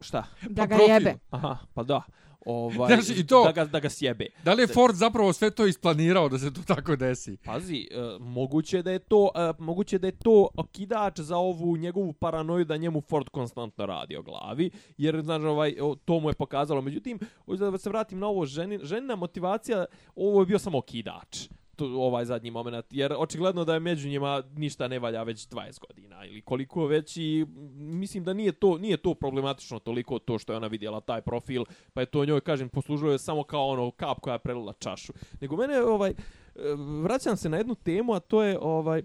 [0.00, 0.24] Šta?
[0.42, 0.94] Da Pa ga profil.
[0.94, 1.14] jebe.
[1.30, 2.02] Aha, pa da.
[2.46, 4.26] Ovaj, Znaš, i to- Da ga, da ga sjebe.
[4.44, 7.36] Da li je Ford zapravo sve to isplanirao da se to tako desi?
[7.36, 12.12] Pazi, e, moguće da je to e, moguće da je to okidač za ovu njegovu
[12.12, 15.74] paranoju da njemu Ford konstantno radi o glavi, jer znaš ovaj
[16.04, 16.80] to mu je pokazalo.
[16.82, 19.84] Međutim, da se vratim na ovo ženi, ženina motivacija,
[20.16, 21.48] ovo je bio samo okidač
[21.78, 25.78] to, ovaj zadnji moment, jer očigledno da je među njima ništa ne valja već 20
[25.88, 30.52] godina ili koliko već i mislim da nije to nije to problematično toliko to što
[30.52, 33.90] je ona vidjela taj profil, pa je to njoj kažem poslužilo je samo kao ono
[33.90, 35.12] kap koja je prelila čašu.
[35.40, 36.14] Nego mene ovaj
[37.02, 39.02] vraćam se na jednu temu, a to je ovaj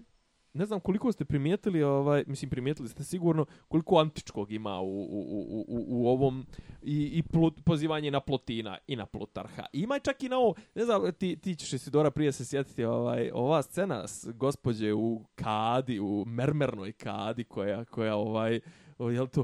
[0.54, 5.22] ne znam koliko ste primijetili, ovaj, mislim primijetili ste sigurno koliko antičkog ima u, u,
[5.30, 6.46] u, u, u ovom
[6.82, 9.66] i, i plut, pozivanje na Plotina i na Plutarha.
[9.74, 13.32] Ima čak i na ovo, ne znam, ti, ti ćeš Isidora prije se sjetiti ovaj,
[13.34, 18.60] ova scena s gospođe u kadi, u mermernoj kadi koja, koja ovaj,
[19.00, 19.44] jel to,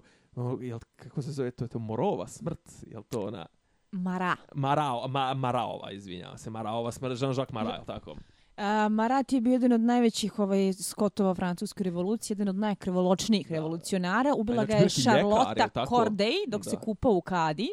[0.62, 3.46] jel, kako se zove to, je to morova smrt, jel to ona,
[3.92, 4.36] Mara.
[4.56, 8.16] Marao, ma, Maraova, izvinjavam se, Maraova smrt, Jean-Jacques Marat, jel tako?
[8.60, 14.34] A, Marat je bio jedan od najvećih ovaj, skotova francuske revolucije, jedan od najkrvoločnijih revolucionara.
[14.36, 15.64] Ubila ga je Charlotte?
[15.74, 16.70] Corday dok Da.
[16.70, 17.70] se kupao u Kadi.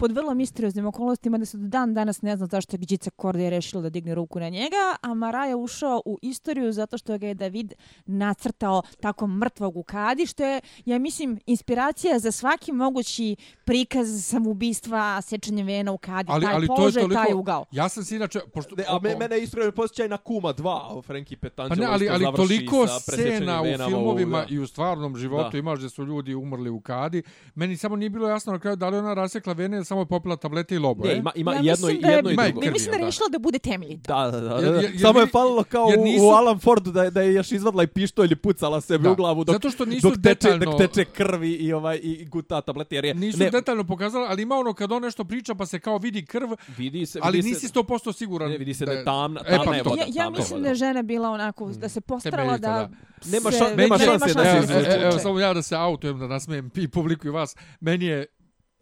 [0.00, 3.48] Pod vrlo misterioznim okolnostima da se do dan danas ne zna zašto je Gica Corday
[3.50, 7.26] rešila da digne ruku na njega, a Mara je ušao u istoriju zato što ga
[7.26, 7.72] je David
[8.06, 15.22] nacrtao tako mrtvog u Kadi, što je, ja mislim, inspiracija za svaki mogući prikaz samoubistva,
[15.22, 17.22] sečenje vena u Kadi, Ali, taj ali to je položaj, toliko...
[17.22, 17.64] taj ugao.
[17.70, 18.40] Ja sam se inače...
[18.54, 22.04] Pošto, Ne, a me, mene iskreno posjećaj na Kuma 2, Frankie Pa Petanđelo, ne, ali,
[22.04, 24.46] isto ali završi toliko scena u filmovima da.
[24.54, 25.58] i u stvarnom životu Da.
[25.58, 27.22] imaš gdje su ljudi umrli u kadi.
[27.54, 30.36] Meni samo nije bilo jasno na kraju da li ona rasekla vene samo je popila
[30.36, 31.04] tablete i lobo.
[31.04, 31.16] Ne, e?
[31.16, 32.60] ima, ima Ja jedno, mislim da je- jedno i drugo.
[32.60, 33.06] krvi, Mislim da je da.
[33.06, 34.14] rešila da bude temeljita.
[34.20, 34.54] Da, da, da.
[34.56, 37.02] Jer- jer- jer Samo je vidi- falilo kao jer u, nisu- u Alan Fordu da
[37.02, 39.10] je, da je još izvadila i pištolj i pucala sebe Da.
[39.10, 42.24] u glavu dok, Zato što nisu dok, teče, detaljno- dok teče krvi i, ovaj, i
[42.26, 42.94] guta tablete.
[42.94, 45.78] Jer je, Nisu ne, detaljno pokazali, ali ima ono kad on nešto priča pa se
[45.80, 48.50] kao vidi krv, vidi se, ali vidi nisi se, 100% siguran.
[48.50, 50.02] Ne, vidi se da je tamna- E, tamna pa je voda.
[50.02, 52.88] Ja, ja mislim da je žena bila onako, da se postarala Temeljito, da...
[53.20, 53.30] da.
[53.30, 56.88] Nema nema da šanse da se evo, samo ja da se autujem, da nasmijem i
[56.88, 57.56] publiku i vas.
[57.80, 58.26] Meni je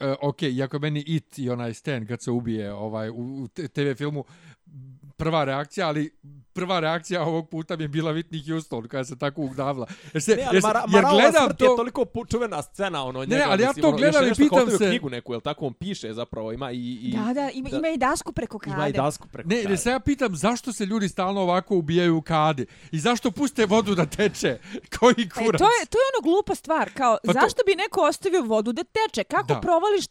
[0.00, 3.94] Uh, ok, iako meni It i onaj Stan kad se ubije ovaj, u, u TV
[3.96, 4.24] filmu
[5.18, 6.10] prva reakcija, ali
[6.52, 9.86] prva reakcija ovog puta mi je bila Whitney Houston koja se tako udavila.
[10.14, 11.64] Jer, se, Ne, ali jer, se, Mara, jer gledam smrt to...
[11.64, 15.10] je toliko čuvena scena, ono, njega, ali ja to ono, gledam i pitam se- knjigu
[15.10, 16.76] neku, jel tako on piše zapravo, ima i...
[16.94, 17.76] i Da, da, ima, da.
[17.76, 18.74] ima i dasku preko kade.
[18.74, 19.68] Ima i dasku preko Ne, kade.
[19.68, 23.66] jer se ja pitam zašto se ljudi stalno ovako ubijaju u kadi i zašto puste
[23.66, 24.58] vodu da teče?
[24.98, 25.58] Koji E, kurac?
[25.58, 26.90] to, je, to je ono glupa stvar.
[26.92, 29.24] Kao, Pa to- zašto bi neko ostavio vodu da teče?
[29.24, 29.60] Kako Da.
[29.60, 30.04] provališ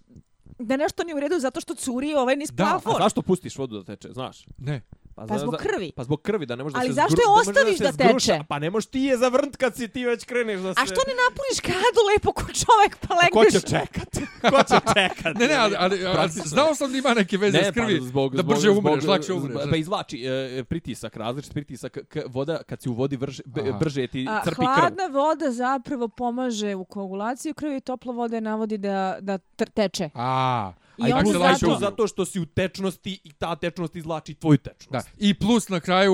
[0.60, 2.96] da nešto nije u redu zato što curi ovaj niz Da, plafon?
[2.96, 4.46] A zašto pustiš vodu da teče, znaš?
[4.58, 4.82] Ne.
[5.17, 5.91] Pa zbog krvi.
[5.91, 7.91] Pa zbog krvi, da ne može da Ali se zašto zgru- je ne ostaviš da
[7.91, 8.34] zgruša.
[8.34, 8.45] teče?
[8.47, 10.80] Pa ne možeš ti je zavrnt kad si ti već kreneš da se...
[10.82, 13.53] A što ne napuniš kadu lepo ko čovek pa Ko legneš?
[13.53, 14.10] će čekat?
[14.51, 15.36] Ko će čekat?
[15.36, 18.36] Ne, ne, ali, ali, ali znao sam da ima neke veze s krvi, pa zbog,
[18.36, 19.58] da zbog, brže zbog, umreš, lakše umreš.
[19.71, 21.97] Pa izvlači e, pritisak, različit pritisak.
[22.10, 23.77] K, voda, kad si u vodi, vrže, be, Aha.
[23.77, 24.65] brže ti A, crpi krv.
[24.65, 30.10] hladna voda zapravo pomaže u koagulaciji krvi, topla voda je navodi da, da teče.
[30.13, 33.32] A, I A i onda plus, se zato- zato, zato što si u tečnosti i
[33.32, 34.92] ta tečnost izvlači tvoju tečnost.
[34.92, 36.14] Da, i plus na kraju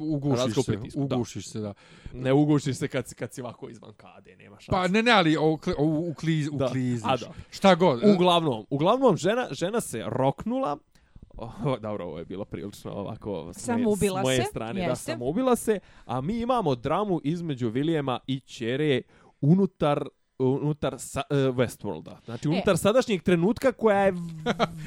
[0.00, 1.16] ugušiš se, pritisku, da.
[1.16, 1.74] ugušiš se, da.
[2.12, 4.70] Ne ugušiš se kad si, kad si ovako izvan kade, nema šanse.
[4.70, 5.42] Pa ne, ne, ali u,
[5.78, 7.02] u, u, kliz, Da, ukliziš.
[7.04, 7.26] a da.
[7.50, 8.00] Šta god.
[8.04, 10.76] Uglavnom, uglavnom žena, žena se roknula.
[11.36, 14.80] Oh, dobro, ovo je bilo prilično ovako s moje, s moje se, strane.
[14.80, 15.12] Da, jeste.
[15.12, 15.78] samoubila se.
[16.04, 19.02] A mi imamo dramu između Vilijema i Ćere
[19.40, 22.16] unutar unutar sa, uh, Westworlda.
[22.24, 24.12] Znači, unutar sadašnjeg trenutka koja je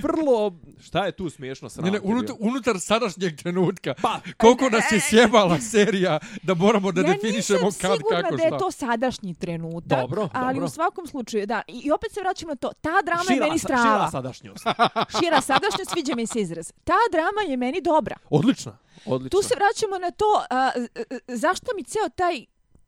[0.01, 0.53] vrlo...
[0.81, 3.93] Šta je tu smiješno sa Ne, ne, nama, unutar, unutar sadašnjeg trenutka.
[4.01, 8.35] Pa, Koliko nas je sjebala serija da moramo da ja definišemo nisam kad, sigurna kako,
[8.35, 8.57] da je šta.
[8.57, 10.65] to sadašnji trenutak, Dobro, ali dobro.
[10.65, 11.61] u svakom slučaju, da.
[11.67, 12.71] I, opet se vraćamo na to.
[12.81, 13.83] Ta drama je šira, meni sa- strava.
[13.83, 14.65] šira sadašnjost.
[15.19, 16.71] Šira sadašnjost, sviđa mi se izraz.
[16.83, 18.15] Ta drama je meni dobra.
[18.29, 18.77] Odlična.
[19.05, 19.39] Odlična.
[19.39, 22.45] Tu se vraćamo na to a, a, a, zašto mi ceo taj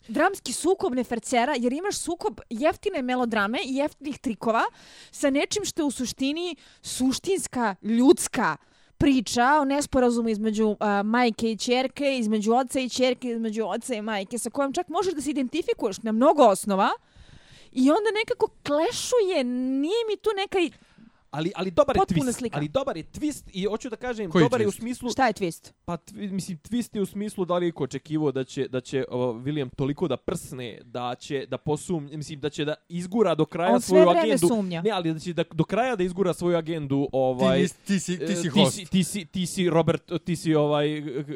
[0.08, 4.64] dramski sukob ne fercera, jer imaš sukob jeftine melodrame i jeftinih trikova
[5.12, 8.58] sa nečim što je u suštini suštinska, ljudska
[8.98, 14.02] priča o nesporazumu između uh, majke i čerke, između oca i čerke, između oca i
[14.02, 16.90] majke, sa kojom čak možeš da se identifikuješ na mnogo osnova
[17.72, 20.60] i onda nekako klešuje, nije mi tu neka
[21.34, 22.38] Ali, ali dobar je Potpuna twist.
[22.38, 22.58] slika.
[22.58, 24.78] Ali dobar je twist i hoću da kažem, Koji dobar je u twist?
[24.78, 25.10] smislu...
[25.10, 25.72] Šta je twist?
[25.86, 28.82] Pa, twi, mislim, twist je u smislu da li je ko očekivao da će, da
[28.82, 33.36] će uh, William toliko da prsne, da će da posum, mislim, da će da izgura
[33.36, 34.48] do kraja On svoju agendu.
[34.48, 34.82] sumnja.
[34.82, 37.68] Ne, ali da će da do kraja da izgura svoju agendu, ovaj...
[37.68, 38.76] Ti, ti, si, ti si e, host.
[38.76, 40.88] Ti si, ti si, ti si Robert, ti si ovaj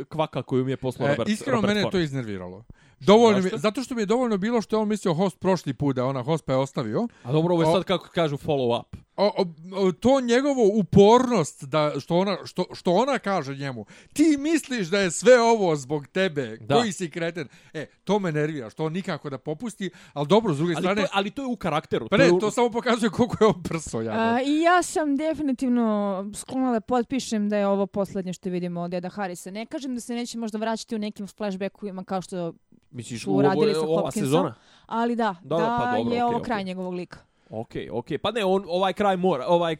[0.09, 1.29] kvaka koju mi je poslao E, Robert.
[1.29, 1.91] iskreno Robert mene je Ford.
[1.91, 2.63] to iznerviralo.
[2.99, 5.95] Dovoljno mi, zato što mi je dovoljno bilo što je on mislio host prošli put
[5.95, 7.07] da je ona host pa je ostavio.
[7.23, 9.06] A dobro, ovo je sad kako kažu follow up.
[9.17, 14.87] O, o, to njegovo upornost da što ona što, što ona kaže njemu ti misliš
[14.87, 16.75] da je sve ovo zbog tebe Da.
[16.75, 20.57] koji si kreten e to me nervira što on nikako da popusti ali dobro s
[20.57, 22.07] druge Ali strane to, ali to je u karakteru.
[22.09, 26.25] pa to je to samo pokazuje koliko je on prso ja I ja sam definitivno
[26.35, 29.51] sklona da potpišem da je ovo posljednje što vidimo od Deda Harrisa.
[29.51, 32.53] Ne kažem da se neće možda vraćati u nekim flashbackovima kao što,
[32.91, 34.55] Misliš, u ovo, sa ova sezona?
[34.85, 37.26] ali da, Da, da, da, pa dobro, je okej, ovo kraj njegovog lika.
[37.49, 39.75] Okay, okay, Pa ne, on, ovaj kraj mora, ovaj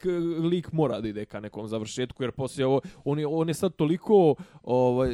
[0.52, 3.76] lik mora da ide ka nekom završetku, jer poslije ovo, on je, on je sad
[3.76, 5.10] toliko ovaj,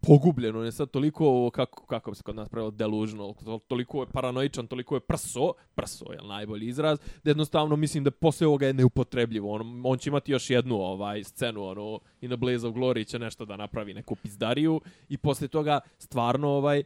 [0.00, 3.34] pogubljen, on je sad toliko, kako, kako bi se kod nas pravilo, delužno,
[3.68, 8.48] toliko je paranoičan, toliko je prso, prso je najbolji izraz, da jednostavno mislim da poslije
[8.48, 9.52] ovoga je neupotrebljivo.
[9.54, 13.18] On, on će imati još jednu ovaj scenu, ono, in the Blaze of Glory će
[13.18, 16.82] nešto da napravi, neku pizdariju, i poslije toga stvarno ovaj,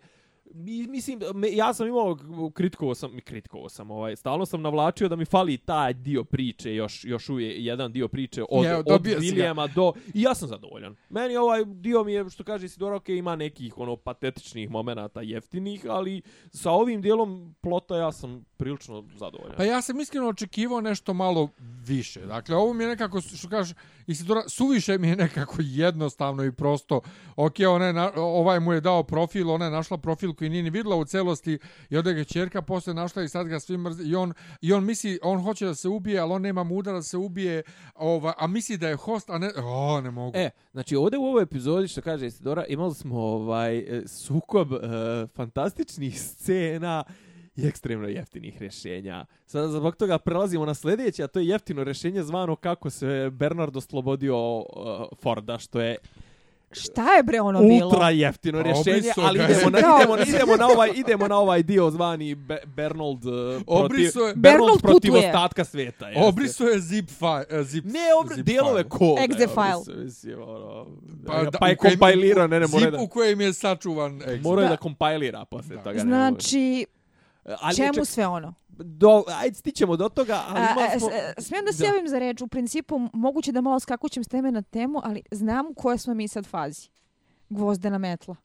[0.54, 2.16] Mi, mislim, me, ja sam imao
[2.54, 7.04] kritikovao sam, kritikovao sam, ovaj, stalno sam navlačio da mi fali taj dio priče, još,
[7.04, 8.86] još uvijek jedan dio priče od, Je, od.
[8.86, 9.92] Williama do...
[10.14, 10.96] I ja sam zadovoljan.
[11.08, 15.86] Meni ovaj dio mi je, što kaže Isidora, ok, ima nekih ono patetičnih momenata jeftinih,
[15.88, 19.56] ali sa ovim dijelom plota ja sam prilično zadovoljan.
[19.56, 21.48] Pa ja sam iskreno očekivao nešto malo
[21.86, 22.20] više.
[22.20, 27.00] Dakle, ovo mi je nekako, što kažeš, Isidora, suviše mi je nekako jednostavno i prosto.
[27.36, 30.62] Ok, ona je na, ovaj mu je dao profil, ona je našla profil koji nije
[30.62, 31.58] ni videla u celosti
[31.90, 34.02] i onda ga čerka posle našla i sad ga svi mrze.
[34.04, 37.02] I on, I on misli, on hoće da se ubije, ali on nema muda da
[37.02, 37.62] se ubije,
[37.94, 40.36] ova, a misli da je host, a ne, o, ne mogu.
[40.38, 44.78] E, znači ovdje u ovoj epizodi što kaže Isidora, imali smo ovaj e, sukob e,
[45.34, 47.04] fantastičnih scena
[47.56, 49.24] i ekstremno jeftinih rješenja.
[49.46, 53.76] Sada zbog toga prelazimo na sljedeće, a to je jeftino rješenje zvano kako se Bernard
[53.76, 54.64] oslobodio uh,
[55.22, 55.96] Forda, što je
[56.72, 57.86] Šta je bre ono bilo?
[57.86, 61.62] ultra jeftino Pa rješenje, ali idemo na, idemo, na, idemo, na ovaj, idemo na ovaj
[61.62, 65.26] dio zvani Be Bernold uh, protiv, Obriso je- Bernold Bernold protiv putuje.
[65.26, 66.06] ostatka sveta.
[66.06, 66.24] jeste.
[66.24, 67.64] Obriso je zip file.
[67.64, 69.22] Zip, Ne, obr zip dijelove koda.
[69.22, 70.34] Exe file.
[70.36, 70.86] ono,
[71.26, 72.98] Pa, da, pa je kompajlirao, ne, ne, mora Zip da...
[72.98, 74.42] u kojem je sačuvan exe.
[74.42, 74.76] Moraju da, Da.
[74.76, 75.82] kompajlira posle Da.
[75.82, 75.96] toga.
[75.96, 76.02] ne.
[76.02, 76.86] Znači,
[77.56, 78.54] ali čemu sve ono?
[78.78, 81.08] Do, ajde stićemo do toga, ali A, imali a, smo...
[81.08, 84.50] a, Smijem da se javim za reč, u principu moguće da malo skakućem s teme
[84.52, 86.88] na temu, ali znam u kojoj smo mi sad fazi.
[87.48, 88.36] Gvozdena metla.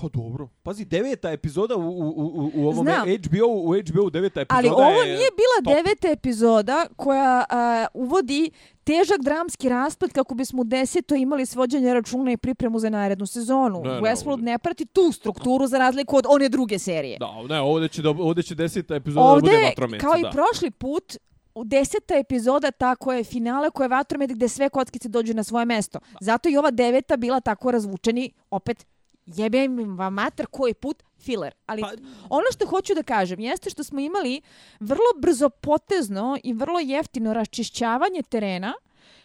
[0.00, 0.48] Pa dobro.
[0.62, 3.08] Pazi, deveta epizoda u, u, u, u ovom Znam.
[3.08, 5.14] HBO, u HBO deveta epizoda Ali ovo je...
[5.16, 5.74] nije bila top.
[5.74, 8.50] deveta epizoda koja a, uvodi
[8.84, 13.80] težak dramski rasplet kako bismo u deseto imali svođenje računa i pripremu za narednu sezonu.
[13.84, 17.18] Ne, ne, Westworld ovdje- ne prati tu strukturu za razliku od one druge serije.
[17.18, 20.00] Da, ne, ovdje će, da, ovdje će deseta epizoda da bude vatromet.
[20.00, 20.30] kao i da.
[20.30, 21.16] prošli put,
[21.54, 25.44] u deseta epizoda ta koja je finale, koja je vatromet gde sve kockice dođu na
[25.44, 25.98] svoje mesto.
[26.20, 28.86] Zato i ova deveta bila tako razvučeni, opet
[29.36, 31.54] jebem vam mater koji put filler.
[31.66, 31.92] Ali Pa-
[32.28, 34.40] ono što hoću da kažem jeste što smo imali
[34.80, 38.74] vrlo brzo potezno i vrlo jeftino raščišćavanje terena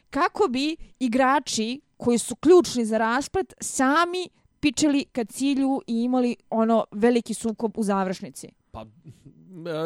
[0.10, 6.86] kako bi igrači koji su ključni za rasplet sami pičeli ka cilju i imali ono
[6.92, 8.50] veliki sukob u završnici.
[8.72, 8.86] Pa,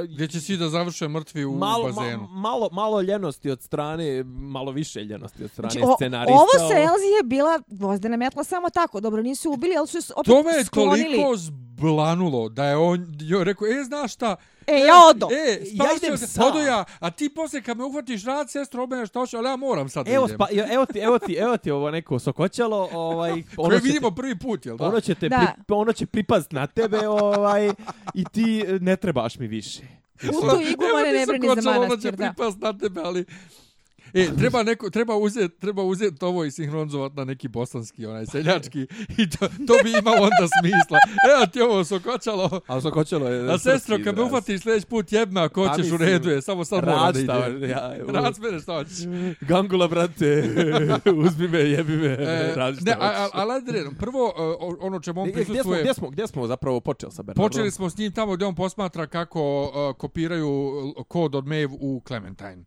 [0.05, 2.21] Gdje će svi da završe mrtvi u malo, bazenu.
[2.21, 6.33] Ma, malo, malo ljenosti od strane, malo više ljenosti od strane Znači, o, scenarista.
[6.33, 8.99] ovo sa Elzi je bila gvozdena metla samo tako.
[8.99, 11.03] Dobro, nisu ubili, ali su je opet To me je sklonili.
[11.15, 14.35] toliko zblanulo da je on jo, rekao, e, znaš šta?
[14.71, 15.27] E, ja odo.
[15.27, 16.43] E, Ja idem te, sam.
[16.45, 19.55] odo ja, a ti posle kad me uhvatiš rad, sestro, obene šta hoću, ali ja
[19.55, 20.35] moram sad da Evo, idem.
[20.37, 24.09] spa, evo, ti, evo, ti, evo ti ovo neko sokoćalo, ovaj, ono Koje će vidimo
[24.09, 24.85] te, prvi put, jel da?
[24.85, 25.37] ono će, te Da.
[25.57, 27.69] pri, ono će pripast na tebe ovaj,
[28.13, 29.81] i ti e, ne trebaš mi više.
[30.29, 32.25] Uto igumane ne brini za Ono će manastir, da.
[32.27, 33.25] pripast na tebe, ali...
[34.13, 38.79] E, treba neko treba uzeti treba uzeti ovo i sinhronizovati na neki bosanski onaj seljački
[39.17, 40.99] i to, to bi imalo onda smisla.
[41.29, 42.61] Evo ti ovo sokočalo.
[42.67, 43.51] A sokoćalo je...
[43.51, 46.41] A sestro, kad me ufatiš sljedeći put jebme ako Pa hoćeš u mislim, redu je,
[46.41, 47.69] samo sad moram Rad da idem.
[47.69, 48.11] ja, evo.
[48.11, 48.97] Rad smene šta hoćeš.
[49.41, 50.43] Gangula, brate,
[51.25, 53.29] uzmi me, jebi me, E, radi šta ne, hoćeš.
[53.33, 53.95] ali redom.
[53.95, 55.81] Prvo, e, o- ono čemu on Gdje- Gdje smo, prisustvuje...
[55.81, 57.49] gdje, smo, gdje smo zapravo počeli sa Bernardom?
[57.49, 61.67] Počeli smo s njim tamo gdje on posmatra kako uh, kopiraju uh, kod od Maeve
[61.71, 62.63] u Clementine.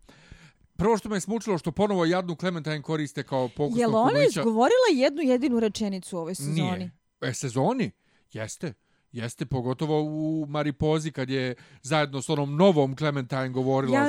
[0.82, 4.08] Prvo što me je smučilo što ponovo jadnu Clementine koriste kao pokusnog Je li ona
[4.08, 4.40] kuglića.
[4.40, 6.62] izgovorila jednu jedinu rečenicu u ovoj sezoni?
[6.72, 6.90] Nije.
[7.20, 7.90] E, sezoni?
[8.32, 8.72] Jeste.
[9.12, 13.98] Jeste, pogotovo u Maripozi kad je zajedno s onom novom Clementine govorila.
[13.98, 14.04] Ja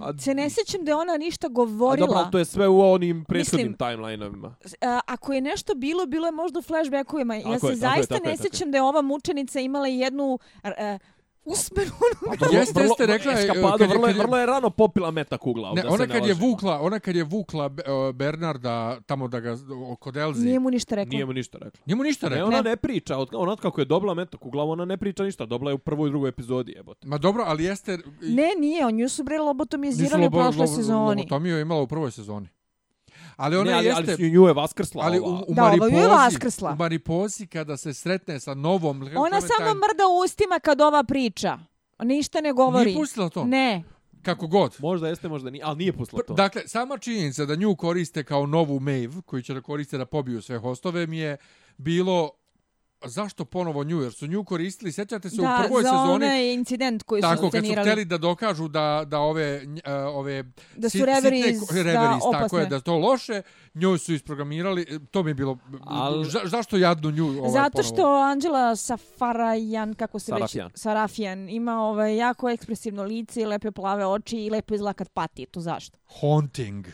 [0.00, 2.06] A- se ne sjećam da je ona ništa A govorila.
[2.06, 4.56] dobro, ali to je sve u onim prethodnim Mislim- timelineovima.
[4.80, 7.34] A, ako je nešto bilo, bilo je možda u flashbackovima.
[7.34, 8.36] Ja se je, je, zaista je, ne je.
[8.36, 10.70] sjećam da je ova mučenica imala jednu uh,
[11.46, 11.90] usmenu
[12.52, 15.10] Jeste, jeste, rekla je, Eskapado, kad je- vrlo, je, kad je- vrlo je rano popila
[15.10, 15.72] meta kugla.
[15.72, 16.40] ne, da ona se kad je lažemo.
[16.42, 17.68] vukla, ona kad je vukla
[18.14, 19.56] Bernarda tamo da ga
[19.96, 20.46] kod Elzi.
[20.46, 21.10] Nije mu ništa rekla.
[21.10, 21.80] Nije mu ništa rekla.
[21.86, 22.48] Njemu ništa Ne, rekla.
[22.48, 22.62] ona Ne.
[22.62, 25.74] ne priča, od, ona kako je dobila meta kugla, ona ne priča ništa, dobila je
[25.74, 27.06] u prvoj i drugoj epizodi, jebote.
[27.06, 27.98] Ma dobro, ali jeste...
[28.22, 31.06] Ne, nije, on nju su bre lobotomizirali u prošloj lobo- sezoni.
[31.16, 32.48] Lobotomiju je imala u prvoj sezoni.
[33.36, 34.16] Ali ona ne, ali, jeste...
[34.18, 36.70] ali nju je vaskrsla Ali u, u Da, ova ju je vaskrsla.
[36.72, 41.58] u Maripozi kada se sretne sa novom Ona samo mrda ustima kad ova priča.
[42.02, 42.84] Ništa ne govori.
[42.84, 43.44] Nije pustila to?
[43.44, 43.82] Ne.
[44.22, 44.76] Kako god.
[44.78, 46.34] Možda jeste, možda nije, ali nije pustila to.
[46.34, 50.42] Dakle, sama činjenica da nju koriste kao novu Maeve, koju će da koriste da pobiju
[50.42, 51.36] sve hostove, mi je
[51.76, 52.30] bilo
[53.02, 54.00] zašto ponovo nju?
[54.00, 57.28] Jer su nju koristili, sjećate se da, u prvoj za sezoni, onaj incident koji su
[57.28, 57.86] tako, kad su scenirali.
[57.86, 59.44] htjeli da dokažu da, da ove,
[59.84, 60.44] e, ove
[60.76, 62.66] Da su reveries, sitne ko- da, reveries, tako je, opasne.
[62.66, 63.42] da to loše,
[63.74, 67.70] njoj su isprogramirali, e, to mi je bilo, Al- za, zašto jadnu nju ovaj, Zato
[67.72, 67.94] ponovo?
[67.94, 70.66] što Anđela Safarajan, kako se Sarafian.
[70.66, 70.76] već...
[70.76, 71.48] Sarafijan.
[71.48, 75.46] Ima ovaj, jako ekspresivno lice i lepe plave oči i lepo izgleda kad pati.
[75.46, 75.98] To zašto?
[76.20, 76.86] Haunting.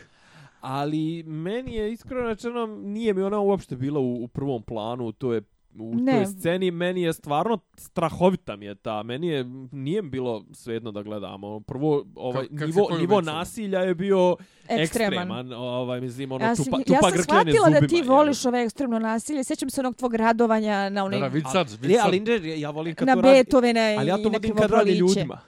[0.61, 5.33] Ali meni je iskreno rečeno, nije mi ona uopšte bila u, u prvom planu, to
[5.33, 5.41] je
[5.75, 6.11] u Ne.
[6.13, 11.01] toj sceni meni je stvarno strahovita mi je ta meni je nije bilo svejedno da
[11.01, 13.25] gledamo prvo ovaj Ka- si nivo nivo veću?
[13.25, 14.81] nasilja je bio Ekstreman.
[15.13, 18.13] ekstreman ovaj mislim ono Ja, sam, tupa, ja tupa sam grkljanje shvatila da ti zubima,
[18.13, 19.43] voliš ove ekstremno nasilje.
[19.43, 21.19] Sjećam se onog tvog radovanja na Da, onaj...
[21.19, 21.77] da, vidi sad, je.
[21.77, 22.07] vidi Je, sad.
[22.07, 24.55] ali ne, ja volim kad na to radi Beethovena ali ja i to na volim
[24.55, 25.39] kad radi ljudima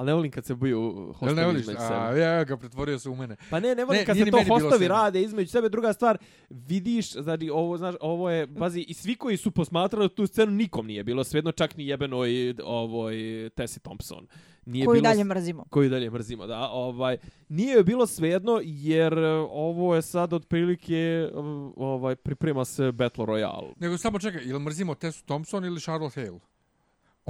[0.00, 1.60] ali ne volim kad se buju hostovi ne voliš?
[1.60, 2.20] između A, sebe.
[2.20, 3.36] ja ga pretvorio se u mene.
[3.50, 5.68] Pa ne, ne volim Ne, kad se to hostovi rade između sebe.
[5.68, 6.18] Druga stvar,
[6.50, 10.86] vidiš, znači, ovo, znaš, ovo je, bazi, i svi koji su posmatrali tu scenu, nikom
[10.86, 13.14] nije bilo svejedno, čak ni jebenoj ovoj
[13.56, 14.26] Tessie Thompson.
[14.66, 15.64] Nije Koju bilo dalje mrzimo.
[15.70, 17.16] koju dalje mrzimo, da, ovaj,
[17.48, 21.30] nije joj bilo svejedno, jer e, ovo je sad otprilike, e,
[21.76, 23.72] ovaj, priprema se Battle Royale.
[23.76, 26.40] Nego samo čekaj, ili mrzimo Tessu Thompson ili Charlotte Hale?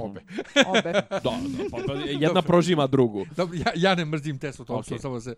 [0.01, 0.21] Obe.
[0.67, 0.91] Obe.
[1.09, 1.93] Da, da, pa, pa,
[2.25, 3.25] jedna prožima drugu.
[3.35, 5.01] Dobro, ja, ja ne mrzim Tessu Thompson, Okej.
[5.01, 5.35] samo se...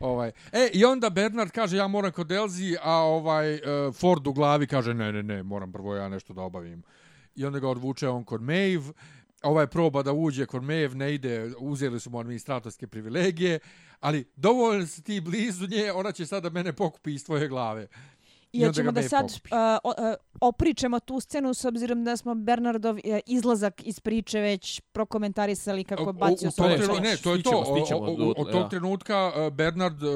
[0.00, 0.32] Ovaj.
[0.52, 3.60] E, i onda Bernard kaže ja moram kod Elzi, a ovaj uh,
[3.94, 6.82] Ford u glavi kaže ne, ne, ne, moram prvo ja nešto da obavim.
[7.36, 8.92] I onda ga odvuče on kod Maeve,
[9.42, 13.58] ovaj proba da uđe kod Maeve, ne ide, uzeli su mu administratorske privilegije,
[14.00, 17.86] ali dovoljno si ti blizu nje, ona će sada mene pokupi iz tvoje glave.
[18.54, 19.32] I I onda ćemo da sad uh,
[19.84, 19.92] o,
[20.40, 26.02] opričamo tu scenu s obzirom da smo Bernardov uh, izlazak iz priče već prokomentarisali kako
[26.02, 27.50] je bacio u, svoj to ne, to je to.
[27.50, 28.68] Stićemo, O- stićemo o- o- dotle, Od tog ja.
[28.68, 30.10] trenutka uh, Bernard uh,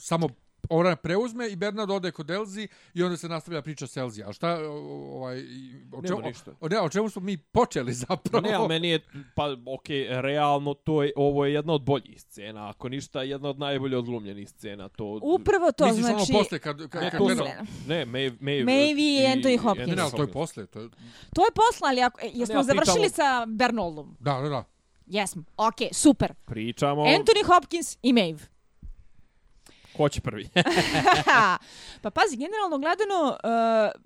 [0.00, 0.28] samo
[0.70, 4.22] ona preuzme i Bernard ode kod Elzi i onda se nastavlja priča s Elzi.
[4.22, 6.52] A šta, ovaj, i- o čemu, ništa.
[6.60, 8.40] o, ne, o čemu smo mi počeli zapravo?
[8.42, 9.00] ne, ali meni je,
[9.34, 13.58] pa okej, realno to je, ovo je jedna od boljih scena, ako ništa, jedna od
[13.58, 14.88] najbolje odglumljenih scena.
[14.88, 16.32] To, Upravo to, Misliš znači...
[16.32, 17.46] ono posle kad, kad, Ne, kad to gledam?
[17.46, 17.66] posle.
[17.88, 19.88] Ne, Maeve, Maeve, Maeve i Anthony Hopkins.
[19.88, 20.66] Ne, ne, ali to je posle.
[20.66, 20.88] To je,
[21.34, 24.16] To je posla, ali ako, e, jesmo Ne, završili sa Bernoldom?
[24.20, 24.64] da, da, da.
[25.08, 25.42] Jesmo.
[25.56, 26.34] Ok, super.
[26.44, 28.55] Pričamo, Anthony Hopkins i Maeve.
[29.96, 30.48] Ko će prvi?
[32.02, 34.02] pa pazi, generalno gledano, uh,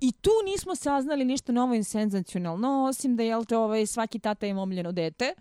[0.00, 4.46] i tu nismo saznali ništa novo i senzacionalno, osim da je te, ovaj, svaki tata
[4.46, 5.34] ima omljeno dete,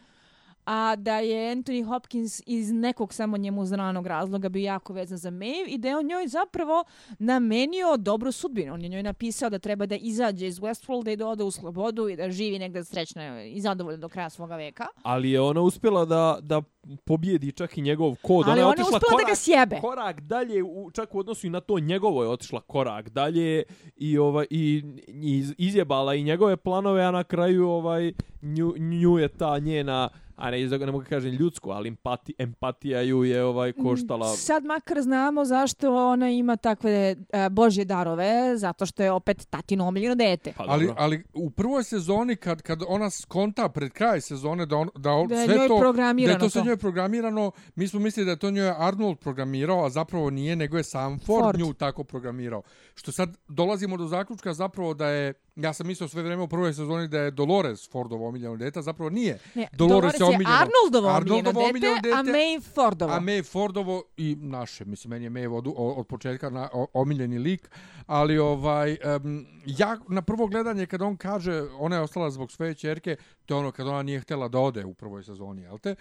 [0.66, 5.30] a da je Anthony Hopkins iz nekog samo njemu znanog razloga bio jako vezan za
[5.32, 6.84] Maeve i da je on njoj zapravo
[7.20, 8.74] namenio dobru sudbinu.
[8.74, 12.10] On je njoj napisao da treba da izađe iz Westworlda i da ode u slobodu
[12.10, 14.86] i da živi negde srećna i zadovoljna do kraja svoga veka.
[15.04, 16.62] Ali je ona uspjela da, da
[17.06, 18.48] pobjedi čak i njegov kod.
[18.48, 19.80] Ali je ona je otišla uspela da ga sjebe.
[19.82, 23.64] Korak dalje, u, čak u odnosu i na to njegovo je otišla korak dalje
[23.96, 29.18] i, ovaj, i, i iz- izjebala i njegove planove, a na kraju ovaj, nju, nju
[29.20, 33.74] je ta njena a ne, ne mogu kažem ljudsku, ali empati, empatija ju je ovaj
[33.74, 34.28] koštala.
[34.36, 36.92] Sad makar znamo zašto ona ima takve
[37.30, 40.54] e, božje darove, zato što je opet tatino omiljeno dete.
[40.58, 41.02] Pa, Ali, dobro.
[41.04, 45.28] ali u prvoj sezoni kad kad ona skonta pred kraj sezone da on da, on,
[45.28, 46.66] Da je sve to da programirano je to sve to.
[46.68, 50.78] njoj programirano, mi smo mislili da je to njoj Arnold programirao, a zapravo nije, nego
[50.78, 51.60] je sam Ford, Ford.
[51.60, 52.62] nju tako programirao.
[52.96, 56.74] Što sad dolazimo do zaključka zapravo da je ja sam mislio sve vrijeme u prvoj
[56.74, 59.40] sezoni da je Dolores Fordovo omiljeno dete, a zapravo nije.
[59.56, 60.56] Ne, Dolores je omiljeno.
[60.56, 63.14] Arnoldovo omiljeno Arnoldovo dete, omiljeno a dete, Maeve Fordovo.
[63.14, 67.70] A Maeve Fordovo i naše, mislim, meni je Maeve od, od početka na, omiljeni lik,
[68.06, 72.74] ali ovaj, um, ja na prvo gledanje kad on kaže ona je ostala zbog svoje
[72.74, 73.16] čerke,
[73.46, 75.96] to je ono kad ona nije htjela da ode u prvoj sezoni, jel te?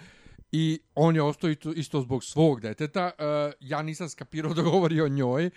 [0.52, 3.10] I on je ostao isto, isto zbog svog deteta.
[3.18, 5.50] Uh, ja nisam skapirao da govori o njoj,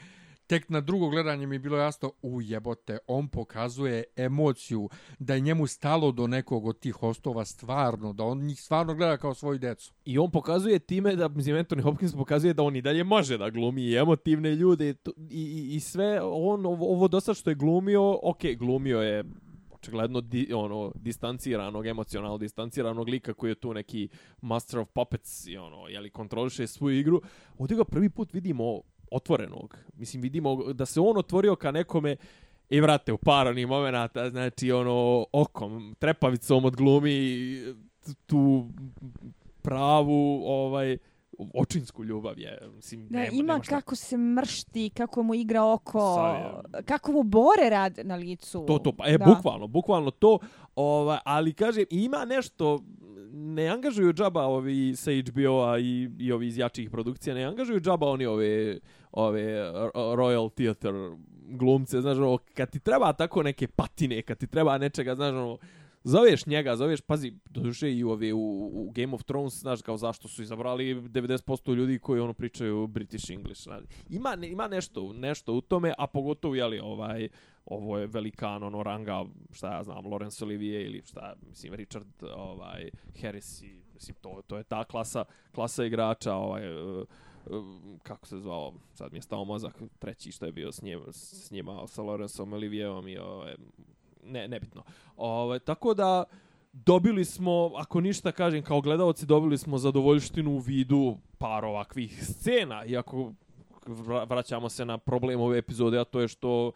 [0.48, 4.90] tek na drugo gledanje mi je bilo jasno, u jebote, on pokazuje emociju,
[5.20, 9.18] da je njemu stalo do nekog od tih hostova stvarno, da on njih stvarno gleda
[9.18, 9.94] kao svoju decu.
[10.06, 13.50] I on pokazuje time da, mislim, Anthony Hopkins pokazuje da on i dalje može da
[13.50, 14.96] glumi i emotivne ljude i,
[15.30, 19.24] i, i, i sve, on, ovo, ovo dosta što je glumio, ok, glumio je
[19.72, 24.10] očigledno di, ono distanciranog emocionalno distanciranog lika koji je tu neki
[24.42, 27.22] master of puppets i ono je li kontroliše svoju igru
[27.58, 28.82] ovdje ga prvi put vidimo
[29.12, 29.78] otvorenog.
[29.94, 32.16] Mislim vidimo da se on otvorio ka nekome
[32.70, 37.58] i vrate u par onih momenata znači ono okom trepavicom odglumi
[38.26, 38.70] tu
[39.62, 40.98] pravu ovaj
[41.54, 43.76] očinsku ljubav je mislim Da, nema, ima nema šta.
[43.76, 48.64] kako se mršti, kako mu igra oko, Sav kako mu bore rad na licu.
[48.68, 49.26] To, to, pa, e, Da.
[49.26, 50.40] bukvalno, bukvalno to,
[50.76, 52.80] ovaj, ali kažem, ima nešto,
[53.32, 58.08] ne angažuju džaba ovi sa HBO-a i, i ovi iz jačih produkcija, ne angažuju džaba
[58.10, 58.80] oni ove,
[59.12, 60.92] ove Royal Theatre
[61.50, 65.58] glumce, znaš, ono, kad ti treba tako neke patine, kad ti treba nečega, znaš, ono,
[66.08, 70.28] zoveš njega, zoveš, pazi, doduše i ove, u, u Game of Thrones, znaš, kao zašto
[70.28, 73.64] su izabrali 90% ljudi koji ono pričaju British English.
[73.64, 73.84] Znaš.
[74.10, 77.30] Ima, ne- ima nešto, nešto u tome, a pogotovo, jeli, ovaj,
[77.66, 82.90] ovo je velikan, ono, ranga, šta ja znam, Laurence Olivier ili šta, mislim, Richard ovaj,
[83.22, 87.08] Harris i, mislim, to, to je ta klasa, klasa igrača, ovaj, uh,
[88.04, 91.52] kako se zvao, sad mi je stao mozak, treći što je bio s njim, s
[91.52, 93.56] njima, sa Laurenceom Olivierom i ovaj,
[94.28, 94.84] ne, nebitno.
[95.18, 96.24] Ovaj, tako da,
[96.74, 102.86] dobili smo, ako ništa kažem, kao gledalci, dobili smo zadovoljštinu u vidu par ovakvih scena,
[102.86, 103.34] iako
[103.86, 106.72] vra- vraćamo se na problem ove epizode, a to je što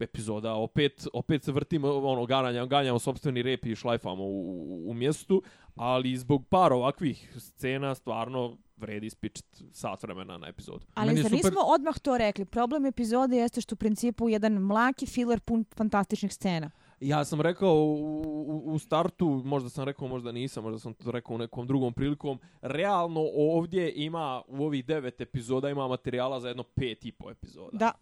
[0.00, 4.94] epizoda opet opet se vrtimo ono ganjamo ganjamo sopstveni rep i šlajfamo u, u, u
[4.94, 5.42] mjestu
[5.74, 11.30] ali zbog par ovakvih scena stvarno vredi spičit sat vremena na epizodu Ali Meni zar
[11.30, 12.44] super- nismo odmah to rekli?
[12.44, 16.70] Problem epizode jeste što u principu jedan mlaki filler pun fantastičnih scena.
[17.00, 21.10] Ja sam rekao u, u, u startu, možda sam rekao, možda nisam, možda sam to
[21.10, 26.48] rekao u nekom drugom prilikom, realno ovdje ima, u ovih devet epizoda ima materijala za
[26.48, 27.78] jedno pet i po epizoda.
[27.78, 27.92] Da,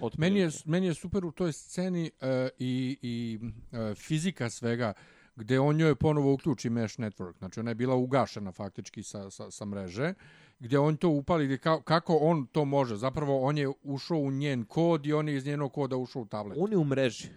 [0.00, 2.28] Od Meni je, meni je super u toj sceni uh,
[2.58, 4.92] i, i uh, fizika svega,
[5.36, 7.38] gde on njoj ponovo uključi Mesh Network.
[7.38, 10.14] Znači, ona je bila ugašena faktički sa, sa, sa mreže,
[10.58, 12.96] gdje on to upali, gdje ka, kako on to može.
[12.96, 16.26] Zapravo, on je ušao u njen kod i on je iz njenog koda ušao u
[16.26, 16.58] tablet.
[16.60, 17.28] On je u mreži.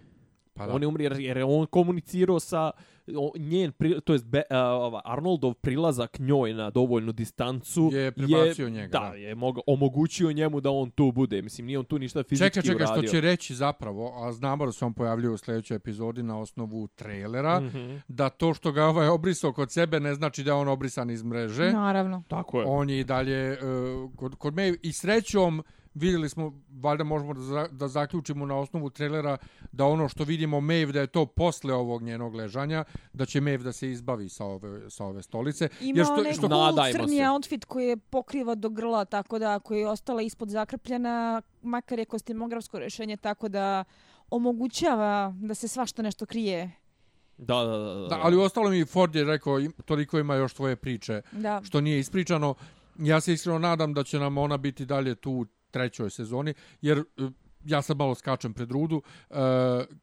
[0.54, 0.74] Pa Da.
[0.74, 2.70] On je umri jer, jer je on komunicirao sa
[3.16, 8.12] o, njen, pri, to jest be, uh, ova, Arnoldov prilazak njoj na dovoljnu distancu Je
[8.12, 9.14] prebacio njega, Da, da.
[9.16, 11.42] je moga, omogućio njemu da on tu bude.
[11.42, 13.10] Mislim, nije on tu ništa fizički Čekaj, čekaj, što uradio.
[13.10, 17.60] će reći zapravo, a znamo da se on pojavljuje u sljedećoj epizodi na osnovu trailera,
[17.60, 17.70] mm.
[17.74, 18.00] -hmm.
[18.08, 21.22] da to što ga ovaj obrisao kod sebe ne znači da je on obrisan iz
[21.22, 21.72] mreže.
[21.72, 22.22] naravno.
[22.28, 22.66] Tako je.
[22.68, 25.62] On je i dalje uh, kod, kod me i srećom
[25.94, 29.36] vidjeli smo, valjda možemo da, za, da zaključimo na osnovu trailera
[29.72, 33.64] da ono što vidimo Maeve da je to posle ovog njenog ležanja, da će Maeve
[33.64, 35.68] da se izbavi sa ove, sa ove stolice.
[35.80, 37.28] Ima Jer što, onaj što, cool Nadajmo crni se.
[37.28, 42.04] outfit koji je pokriva do grla, tako da ako je ostala ispod zakrpljena, makar je
[42.04, 43.84] kostimografsko rješenje, tako da
[44.30, 46.70] omogućava da se svašta nešto krije.
[47.38, 47.94] Da, da, da.
[47.94, 48.06] da.
[48.08, 51.60] da, ali u ostalom i Ford je rekao toliko ima još tvoje priče Da.
[51.64, 52.54] što nije ispričano.
[52.98, 57.02] Ja se iskreno nadam da će nam ona biti dalje tu trećoj sezoni, jer e,
[57.64, 59.34] ja sad malo skačem pred rudu, e,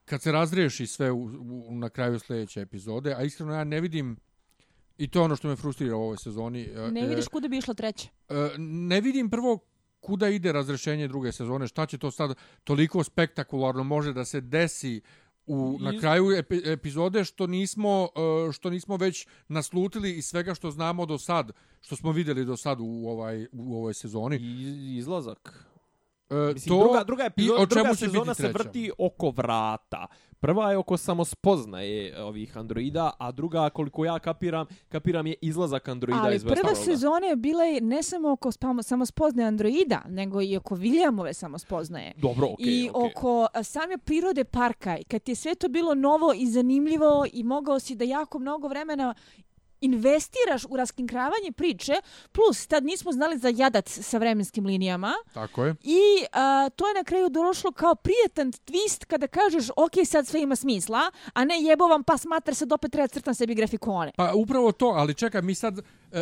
[0.06, 4.18] kad se razriješi sve u, u, na kraju sljedeće epizode, a iskreno ja ne vidim,
[4.98, 7.58] i to je ono što me frustrira u ovoj sezoni, e, Ne vidiš kuda bi
[7.58, 8.10] išlo treće.
[8.30, 9.60] e, ne vidim prvo
[10.00, 15.02] kuda ide razrešenje druge sezone, šta će to sad toliko spektakularno može da se desi
[15.48, 18.08] u na kraju epi, epizode što nismo
[18.50, 22.58] e, što nismo već naslutili iz svega što znamo do sad, što smo vidjeli do
[22.58, 24.36] sad u ovaj u ovoj sezoni.
[24.36, 25.68] I, izlazak.
[26.30, 30.08] E, Mislim, to druga, druga, i epizoda, druga sezona se vrti oko vrata.
[30.40, 36.22] Prva je oko samospoznaje ovih androida, a druga, koliko ja kapiram, kapiram je izlazak androida
[36.24, 36.86] Ali iz prva Westworlda.
[36.86, 42.14] sezona je bila i ne samo oko spamo, samospoznaje androida, nego i oko Williamove samospoznaje.
[42.18, 43.12] Dobro, okej, I okej.
[43.12, 47.44] oko a, same prirode parka, i kad je sve to bilo novo i zanimljivo i
[47.44, 49.14] mogao si da jako mnogo vremena
[49.82, 51.94] investiraš u raskinkravanje priče,
[52.32, 55.76] plus tad nismo znali za jadac sa vremenskim linijama tako je.
[55.84, 60.42] i a, to je na kraju došlo kao prijetan twist kada kažeš ok, sad sve
[60.42, 64.12] ima smisla, a ne jebo vam pa smatar se opet treba crtam sebi grafikone.
[64.18, 65.82] Pa upravo to, ali čekaj, mi sad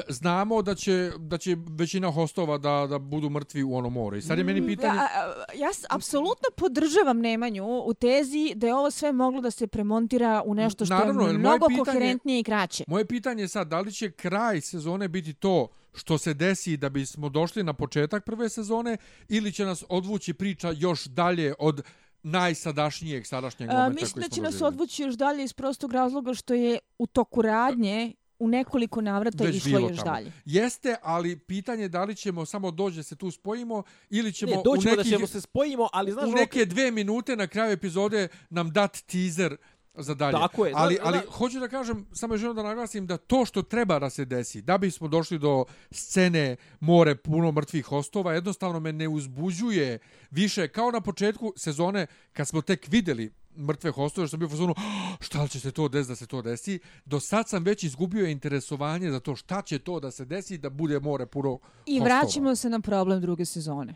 [0.10, 4.18] znamo da će, da će većina hostova da, da budu mrtvi u ono more.
[4.18, 5.00] I sad je meni pitanje...
[5.00, 9.52] A, a, ja s- apsolutno podržavam Nemanju u tezi da je ovo sve moglo da
[9.52, 12.84] se premontira u nešto što Naravno, je mnogo pitanje- koherentnije i kraće.
[12.88, 16.90] Moje pitanje je sad, da li će kraj sezone biti to što se desi da
[16.90, 18.98] bismo došli na početak prve sezone
[19.30, 21.82] ili će nas odvući priča još dalje od
[22.24, 26.54] najsadašnijeg sadašnjeg momenta A, mislim da će nas odvući još dalje iz prostog razloga što
[26.54, 30.12] je u toku radnje u nekoliko navrata Već išlo još tamo.
[30.12, 30.32] dalje.
[30.46, 34.52] Jeste, ali pitanje je da li ćemo samo doći da se tu spojimo ili ćemo
[34.52, 36.26] Ne, u neki, da ćemo se spojimo, ali znaš...
[36.26, 39.58] u ono- neke dve minute na kraju epizode nam dat teaser
[39.98, 40.32] za dalje.
[40.34, 43.46] Tako je, Ali, zna- ali zna- hoću da kažem, samo želim da naglasim da to
[43.46, 48.80] što treba da se desi, da bismo došli do scene more puno mrtvih hostova, jednostavno
[48.80, 50.00] me ne uzbuđuje
[50.32, 54.72] više, kao na početku sezone kad smo tek videli mrtve hostove, što sam bio fazonu,
[54.72, 54.84] "Oh,
[55.20, 56.80] šta će se to desiti da se to desi.
[57.06, 60.70] Do sad sam već izgubio interesovanje za to šta će to da se desi da
[60.70, 62.20] bude more puno I hostova.
[62.20, 63.96] vraćamo se na problem druge sezone.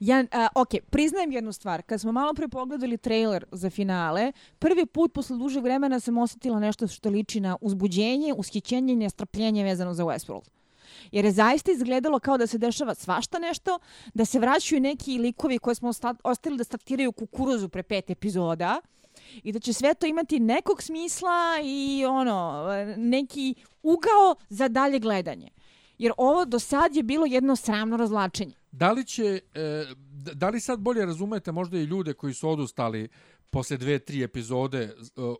[0.00, 1.82] Ja, a, ok, priznajem jednu stvar.
[1.82, 6.60] Kad smo malo pre pogledali trailer za finale, prvi put posle dužeg vremena sam osjetila
[6.60, 10.48] nešto što liči na uzbuđenje, ushićenje i nestrpljenje vezano za Westworld.
[11.12, 13.78] Jer je zaista izgledalo kao da se dešava svašta nešto,
[14.14, 15.90] da se vraćaju neki likovi koje smo
[16.24, 18.80] ostali da startiraju kukuruzu pre pet epizoda
[19.42, 25.50] i da će sve to imati nekog smisla i ono neki ugao za dalje gledanje.
[25.98, 28.57] Jer ovo do sad je bilo jedno sramno razlačenje.
[28.72, 29.84] Da li će, e,
[30.34, 33.08] da li sad bolje razumete možda i ljude koji su odustali
[33.50, 34.90] posle dve, tri epizode e,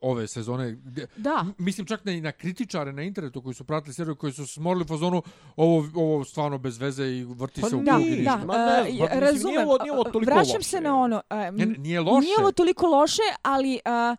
[0.02, 0.72] ove sezone?
[0.74, 1.46] Gdje, Da.
[1.58, 4.88] Mislim čak i na kritičare na internetu koji su pratili seriju, koji su smorili u
[4.88, 5.22] fazonu
[5.56, 8.36] ovo, ovo stvarno bez veze i vrti Pa se u Da, krug i nije, ništa.
[8.36, 9.46] da, Ma ne znam, a, pa mislim, razumem.
[9.46, 10.62] nije ovo- nije ovo toliko Vraćam loše.
[10.62, 12.20] se na ono, ne, nije loše.
[12.20, 14.16] Nije ovo toliko loše, ali a,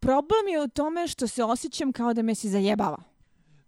[0.00, 3.02] problem je u tome što se osjećam kao da me se zajebava.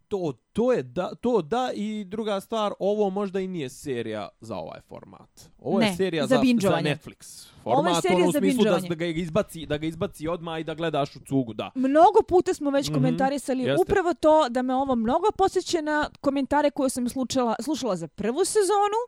[0.09, 4.57] To, to je da, to da i druga stvar, ovo možda i nije serija za
[4.57, 5.51] ovaj format.
[5.59, 6.89] Ovo je Ne, serija za za, za.
[6.89, 7.47] Netflix.
[7.65, 8.89] Ovo je Format, serija ono u za smislu da, bingeovanje.
[8.89, 11.71] da ga izbaci, da ga izbaci odmah i da gledaš u cugu, da.
[11.75, 13.83] Mnogo puta smo već Mhm, komentarisali jeste.
[13.83, 18.45] upravo to da me ovo mnogo posjeća na komentare koje sam slušala, slušala za prvu
[18.45, 19.01] sezonu,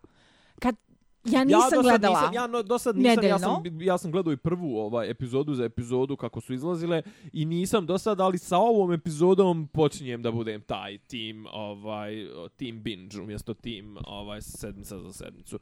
[0.59, 0.77] kad
[1.25, 2.21] ja nisam ja gledala.
[2.21, 3.85] Nisam, ja no, do sad nisam, ja sam, nedeljno.
[3.85, 7.03] ja sam gledao i prvu ovaj, epizodu za epizodu kako su izlazile
[7.33, 12.83] i nisam do sad, ali sa ovom epizodom počinjem da budem taj tim, ovaj, team
[12.83, 15.59] binge umjesto tim ovaj, sedmica za sedmicu.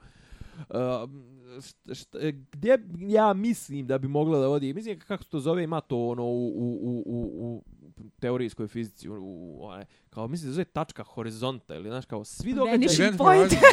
[0.58, 1.10] Uh,
[1.62, 2.16] št, št,
[2.52, 6.06] gdje ja mislim da bi mogla da vodi, mislim kako se to zove, ima to
[6.08, 7.62] ono u, u, u, u,
[7.96, 9.84] u teorijskoj fizici, u, u, onaj,
[10.18, 12.78] kao mislim da zove tačka horizonta ili znaš kao svi događaji...
[12.78, 13.50] Vanishing Event point.
[13.50, 13.68] Horizon.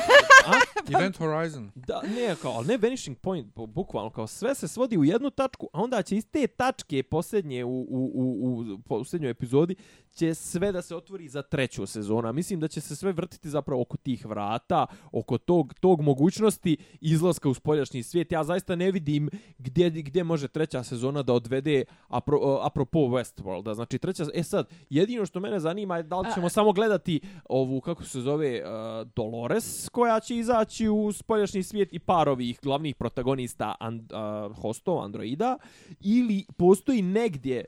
[0.46, 0.54] A?
[0.98, 1.72] Event Horizon.
[1.76, 5.30] Da, ne, kao, ali ne vanishing point, bu- bukvalno, kao sve se svodi u jednu
[5.30, 9.76] tačku, a onda će iz te tačke posljednje u, u, u, u posljednjoj epizodi
[10.16, 12.28] će sve da se otvori za treću sezonu.
[12.28, 16.78] A Mislim da će se sve vrtiti zapravo oko tih vrata, oko tog, tog mogućnosti
[17.02, 18.32] izlaska u spoljašnji svijet.
[18.32, 23.74] Ja zaista ne vidim gdje, gdje može treća sezona da odvede apro, apropo Westworlda.
[23.74, 27.20] Znači treća, e sad, jedino što mene zanima je da li ćemo samo gledati
[27.50, 32.60] ovu, kako se zove, uh, Dolores, koja će izaći u spoljašnji svijet i par ovih
[32.62, 35.58] glavnih protagonista and, uh, hostov, androida,
[36.00, 37.66] ili postoji negdje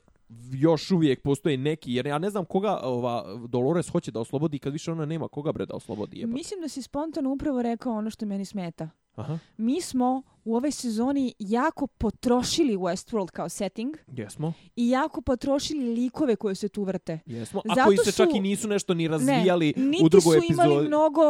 [0.51, 4.74] još uvijek postoji neki, jer ja ne znam koga ova Dolores hoće da oslobodi kad
[4.74, 6.20] više ona nema koga bre da oslobodi.
[6.20, 6.34] Jebate.
[6.34, 8.89] Mislim da si spontano upravo rekao ono što meni smeta.
[9.18, 15.86] Aha, Mi smo u ovoj sezoni jako potrošili Westworld kao setting jesmo, i jako potrošili
[15.86, 17.20] likove koje se tu vrte.
[17.26, 17.61] jesmo.
[17.61, 20.39] A Zato koji se čak su- i nisu nešto ni razvijali ne, niti u drugoj
[20.39, 20.88] su imali epizodi.
[20.88, 21.22] mnogo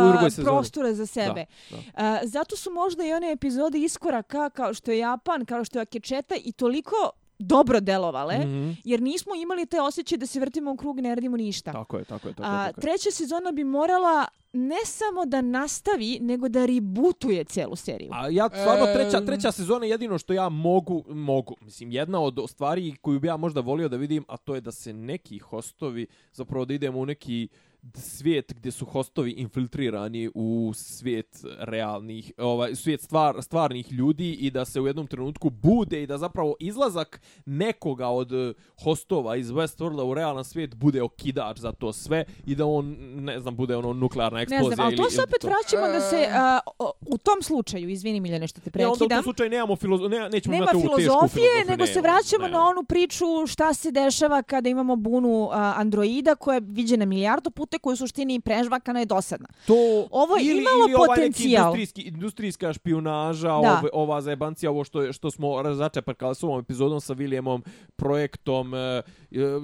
[0.00, 0.44] U drugoj a, sezoni.
[0.46, 1.44] prostora za sebe.
[1.70, 5.78] Da, A, zato su možda i one epizode iskoraka kao što je Japan, kao što
[5.78, 6.94] je Akečeta i toliko
[7.42, 8.70] dobro delovale, Mhm.
[8.84, 11.72] jer nismo imali te osjećaje da se vrtimo u krug i ne radimo ništa.
[11.72, 12.48] Tako je, tako je, tako je.
[12.50, 12.82] A, Tako je.
[12.82, 14.24] treća sezona bi morala
[14.54, 18.10] ne samo da nastavi, nego da rebootuje celu seriju.
[18.12, 21.56] A ja stvarno treća, treća sezona je jedino što ja mogu, mogu.
[21.60, 24.72] Mislim, jedna od stvari koju bi ja možda volio da vidim, a to je da
[24.72, 27.48] se neki hostovi, zapravo da idemo u neki
[27.96, 31.26] svijet gdje su hostovi infiltrirani u svijet
[31.58, 36.18] realnih, ovaj svijet stvar, stvarnih ljudi i da se u jednom trenutku bude i da
[36.18, 41.92] zapravo izlazak nekoga od eh, hostova iz Westworlda u realan svijet bude okidač za to
[41.92, 45.22] sve i da on, ne znam, bude ono nuklearna Ne eksplozija znam, ali to se
[45.22, 45.46] opet to.
[45.46, 46.28] vraćamo da se E.
[46.32, 49.50] a, o- u tom slučaju, izvini Miljane što te Ne, onda u prekidam, tom slučaju
[49.50, 52.58] nemamo filozo ne, nećemo nema imati filozofije, filozofiju, nego se nemamo, vraćamo nemamo.
[52.58, 57.50] na onu priču šta se dešava kada imamo bunu a, androida koja je viđena milijardu
[57.50, 59.48] puta koja je u suštini prežvakana i dosadna.
[59.66, 59.74] to
[60.10, 61.64] Ovo je ili, imalo ili ovaj potencijal.
[61.64, 63.56] industrijski, industrijska špionaža, Da.
[63.72, 67.62] ove, ova zajebancija, ovo što, je- što smo začepakali s ovom epizodom sa Williamom,
[67.96, 69.02] projektom, e, e,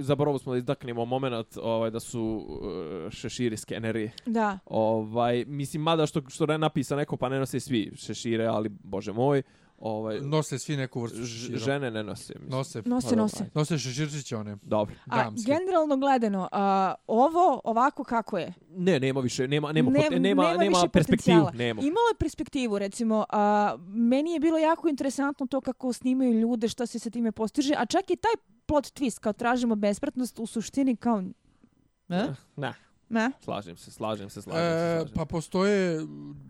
[0.01, 1.29] zaboravili smo da izdaknemo moment
[1.59, 2.47] ovaj, da su
[3.07, 4.11] e, šeširi skeneri.
[4.27, 4.59] Da.
[4.67, 9.13] Ovaj, mislim, mada što, što je napisa neko, pa ne nose svi šešire, ali bože
[9.13, 9.43] moj,
[9.81, 11.59] Ovaj, Nose svi neku vrstu šešira.
[11.59, 12.35] žene ne nose.
[12.35, 12.51] mislim.
[12.51, 12.83] Nose.
[12.85, 13.45] Nose, Pa nose.
[13.55, 14.57] Nose šeširčiće one.
[14.63, 14.95] Dobro.
[15.07, 15.53] A Damske.
[15.53, 18.55] generalno gledano, a, ovo ovako kako je?
[18.71, 21.49] Ne, nema više, nema, nema, Ne- pot- nema, nema nema, perspektivu.
[21.55, 21.81] Nema.
[21.83, 26.87] Imalo je perspektivu, recimo, a, meni je bilo jako interesantno to kako snimaju ljude, šta
[26.87, 28.33] se sa time postiže, a čak i taj
[28.67, 31.23] plot twist, kao tražimo besmrtnost, u suštini kao...
[32.09, 32.35] Ne?
[32.57, 32.75] Ne,
[33.09, 33.31] Ne?
[33.41, 34.67] slažem se, slažem se, slažem se.
[34.67, 35.15] E, Slažem.
[35.15, 35.99] pa postoje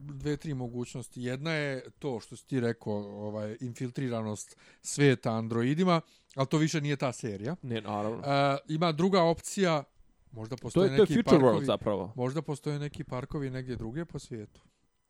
[0.05, 1.23] dve, tri mogućnosti.
[1.23, 6.01] Jedna je to što si ti rekao, ovaj, infiltriranost sveta androidima,
[6.35, 7.57] ali to više nije ta serija.
[7.63, 8.19] Ne, naravno.
[8.19, 9.85] E, ima druga opcija,
[10.33, 12.13] možda To postoje je, to je neki Future parkovi, World zapravo.
[12.17, 14.61] možda postoje neki parkovi negdje drugdje po svijetu.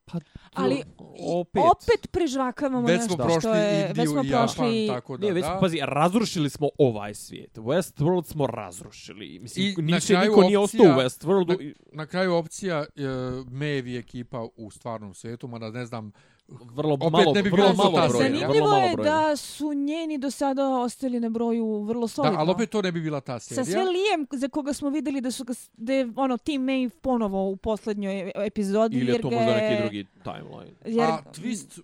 [0.09, 0.83] Pa, to- Ali
[1.21, 1.63] opet.
[1.65, 3.81] opet prežvakavamo Već nešto prošli što je...
[3.81, 4.87] Indiju već smo i Japan, prošli...
[4.89, 5.59] tako da, Ne, već, da.
[5.61, 7.59] pazi, razrušili smo ovaj svijet.
[7.59, 9.39] Westworld smo razrušili.
[9.39, 11.63] Mislim, I I na kraju niko nije ostao u opcija- Westworldu.
[11.63, 13.03] i Na kraju opcija e,
[13.47, 16.13] Maeve i ekipa u stvarnom svijetu, mada ne znam,
[16.49, 18.25] Vrlo opet malo, ne bi vrlo bilo malo ta broja.
[18.25, 18.49] serija.
[18.49, 22.37] Vrlo Zanimljivo malo je da su njeni do sada ostali na broju vrlo solidno.
[22.37, 23.65] da, ali opet to ne bi bila ta serija.
[23.65, 26.89] Sa sve Lijem za koga smo videli da su ga, da je ono Team Maeve
[26.89, 28.99] ponovo u poslednjoj e- epizodi.
[28.99, 30.75] Ili je to možda neki drugi timeline.
[30.85, 31.81] Jer, A twist,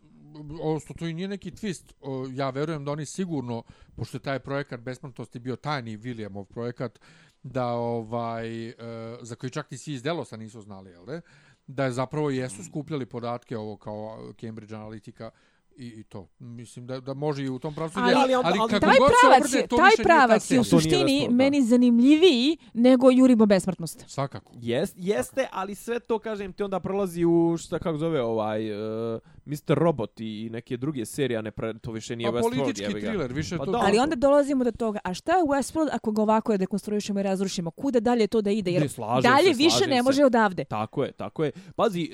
[0.63, 3.63] odnosno to i nije neki twist, o, ja verujem da oni sigurno,
[3.97, 6.99] pošto je taj projekat Besmrtnosti bio tajni Williamov projekat,
[7.43, 8.75] da ovaj, e,
[9.23, 11.21] za koji čak ni svi iz Delosa nisu znali, jel de?
[11.67, 15.31] Da je zapravo jesu skupljali podatke ovo kao Cambridge Analytica
[15.77, 16.29] i, i to.
[16.39, 17.99] Mislim da, da može i u tom pravcu.
[17.99, 20.63] Ali- ali ali kako taj pravac, obrne, je, to taj pravac je u.
[20.63, 21.35] To suštini da.
[21.35, 24.05] meni zanimljiviji nego Jurimo besmrtnost.
[24.07, 24.53] Svakako.
[24.55, 28.71] Jest, jeste, ali sve to, kažem ti, onda prelazi u, šta kako zove, ovaj,
[29.15, 29.57] uh, Mr.
[29.69, 32.43] Robot i neke druge serije, a ne pre, to više nije Pa Westworld.
[32.57, 33.01] politički ga.
[33.01, 33.71] thriller, više Pa to...
[33.73, 37.21] da, Ali onda dolazimo do toga, a šta je Westworld ako ga ovako je dekonstruišemo
[37.21, 37.71] i razrušimo?
[37.71, 38.71] Kuda dalje to da ide?
[38.71, 40.03] Jer Ne, slažem dalje se, više slažem ne se.
[40.03, 40.65] može odavde.
[40.65, 41.53] Tako je, tako je.
[41.77, 42.11] Pazi,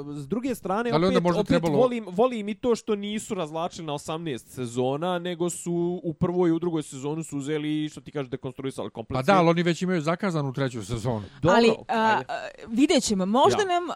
[0.00, 2.76] uh, s druge strane, Da li onda opet, možda opet trebalo- volim, volim i to
[2.76, 5.72] što nisu razlačili na 18 sezona, nego su
[6.02, 9.16] u prvoj i u drugoj sezonu su uzeli, što ti kažeš, dekonstruisali komplet.
[9.16, 11.22] Pa da, ali oni već imaju zakazanu treću sezonu.
[11.42, 12.34] Dobro, Ali a, a,
[12.68, 13.66] vidjet ćemo, možda Ja.
[13.70, 13.88] nam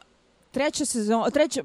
[0.51, 1.63] treća sezona, treća,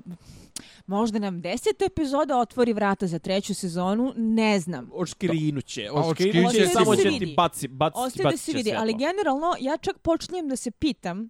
[0.85, 4.89] možda nam deseta epizoda otvori vrata za treću sezonu, ne znam.
[4.93, 8.53] Oškrinut će, Pa oškrinut oškrinut će, će samo će ti baci, baci, Ostaje da se
[8.53, 11.29] vidi, ali generalno ja čak počinjem da se pitam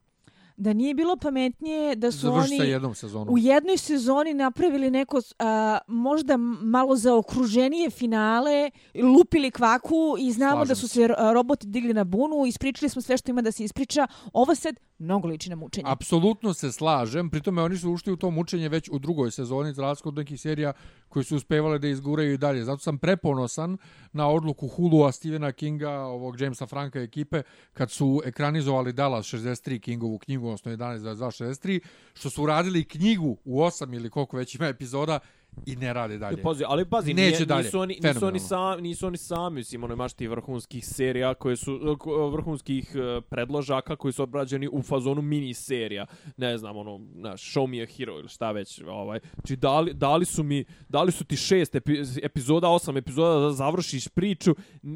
[0.62, 2.94] da nije bilo pametnije da su Završi oni jednom
[3.30, 10.68] u jednoj sezoni napravili neko a, možda malo zaokruženije finale, lupili kvaku i znamo Slažem
[10.68, 11.08] da su se.
[11.34, 14.08] roboti digli na bunu, ispričali smo sve što ima da se ispriča.
[14.34, 15.86] Ovo sad mnogo liči na mučenje.
[15.88, 19.82] Apsolutno se slažem, pritome oni su ušli u to mučenje već u drugoj sezoni, za
[19.82, 20.74] razliku od nekih serija
[21.10, 22.64] koji su uspevali da izguraju i dalje.
[22.64, 23.78] Zato sam preponosan
[24.14, 27.42] na odluku Hulu-a Stephena Kinga, ovog Jamesa Franka ekipe,
[27.74, 31.80] kad su ekranizovali Dallas 63 Kingovu knjigu, odnosno 11.263,
[32.14, 35.20] što su uradili knjigu u 8 ili koliko već ima epizoda
[35.66, 36.40] i ne rade dalje.
[36.40, 37.64] E, Pazi, ali pazi, Neće nije, dalje.
[37.64, 41.56] nisu oni, nisu oni, sami, nisu oni sami, mislim, ono imaš ti vrhunskih serija koje
[41.56, 41.98] su,
[42.32, 46.06] vrhunskih e, predložaka koji su obrađeni u fazonu mini serija,
[46.38, 50.26] ne znam, ono, znaš, show me a hero ili šta već, ovaj, znači dali, dali
[50.26, 51.94] su mi, dali su ti šest epi,
[52.24, 54.52] epizoda, osam epizoda da završiš priču,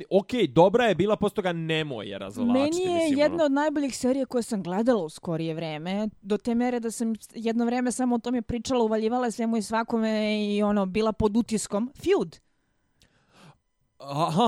[0.10, 3.46] okej, okay, dobra je bila, posto toga nemoj je razvlačiti, Meni je mislim, jedna ono.
[3.46, 7.66] od najboljih serija koje sam gledala u skorije vreme, do te mere da sam jedno
[7.66, 11.92] vreme samo o tome pričala, uvaljivala svemu i svakome i ono, bila pod utiskom.
[11.96, 12.45] Feud.
[14.00, 14.40] Aha,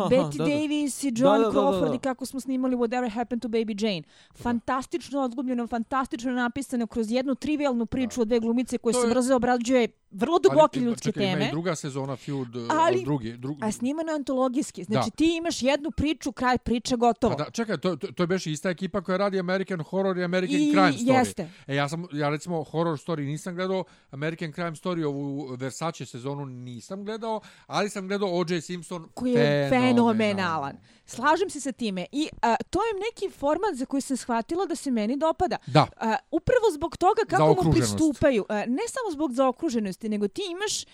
[0.00, 0.50] Betty da, da.
[0.50, 1.94] Davis i John Da, da, da, da, Crawford da.
[1.94, 4.02] i kako smo snimali Whatever Happened to Baby Jane.
[4.34, 9.10] Fantastično odglumljeno, fantastično napisano kroz jednu trivialnu priču od dve glumice koje To se je-
[9.10, 11.46] brzo obrađuje vrlo Ali, duboke pa ljudske čekaj, Ima teme.
[11.46, 14.84] i druga sezona Feud, Ali- ali, drugi, drugi, A snimano je antologijski.
[14.84, 15.16] Znači Da.
[15.16, 17.36] ti imaš jednu priču, kraj priče, gotovo.
[17.36, 20.24] Pa da, čekaj, to, to, to je baš ista ekipa koja radi American Horror i
[20.24, 21.18] American I Crime Story.
[21.18, 21.50] jeste.
[21.66, 26.46] E, ja sam, ja recimo Horror Story nisam gledao, American Crime Story, ovu Versace sezonu
[26.46, 28.60] nisam gledao, ali sam gledao O.J.
[28.60, 30.76] Simpson, koji je fenomenalan.
[31.06, 32.06] Slažem se sa time.
[32.12, 35.56] I a, to je neki format za koji sam shvatila da se meni dopada.
[35.66, 38.44] Da, A, upravo zbog toga kako mu pristupaju.
[38.48, 40.84] A, ne samo zbog zaokruženosti, nego ti imaš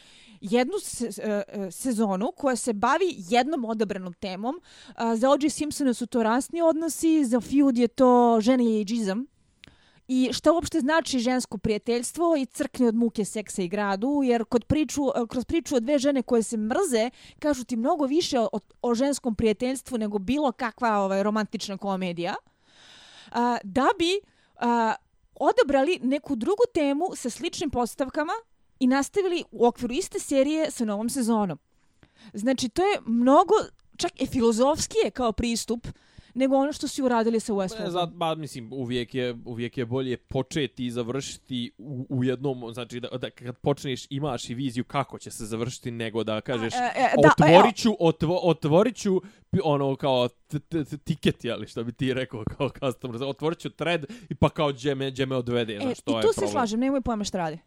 [0.40, 4.60] jednu se, e, sezonu koja se bavi jednom odabranom temom.
[4.94, 5.50] A, za O.J.
[5.50, 9.26] Simpsona su to rasni odnosi, za Feud je to žene i ageizam.
[10.12, 14.64] I šta uopšte znači žensko prijateljstvo i crkne od muke seksa i gradu, jer kod
[14.64, 18.48] priču, e, kroz priču o dve žene koje se mrze, kažu ti mnogo više o,
[18.82, 22.34] o ženskom prijateljstvu nego bilo kakva ovaj, romantična komedija.
[23.32, 24.20] A, da bi
[24.56, 24.94] a,
[25.34, 28.32] odabrali neku drugu temu sa sličnim postavkama
[28.80, 31.58] i nastavili u okviru iste serije sa novom sezonom.
[32.32, 33.54] Znači, to je mnogo,
[33.96, 35.86] čak i filozofskije kao pristup,
[36.34, 37.88] nego ono što su uradili sa Ne, Westworldom.
[37.88, 43.00] za, ba, mislim, uvijek je, uvijek je bolje početi i završiti u, u jednom, znači
[43.00, 46.78] da, da kad počneš imaš i viziju kako će se završiti, nego da kažeš A,
[46.78, 49.20] e, e, da, otvorit ću, otvo, otvorit ću
[49.64, 53.70] ono kao t- t- t- ticket, jeli, što bi ti rekao kao customer, otvorit ću
[53.70, 56.28] thread i pa kao gdje me, gdje me odvede, E, znaš, I to je tu
[56.28, 56.50] se problem.
[56.52, 57.58] slažem, nemoj pojma šta radi.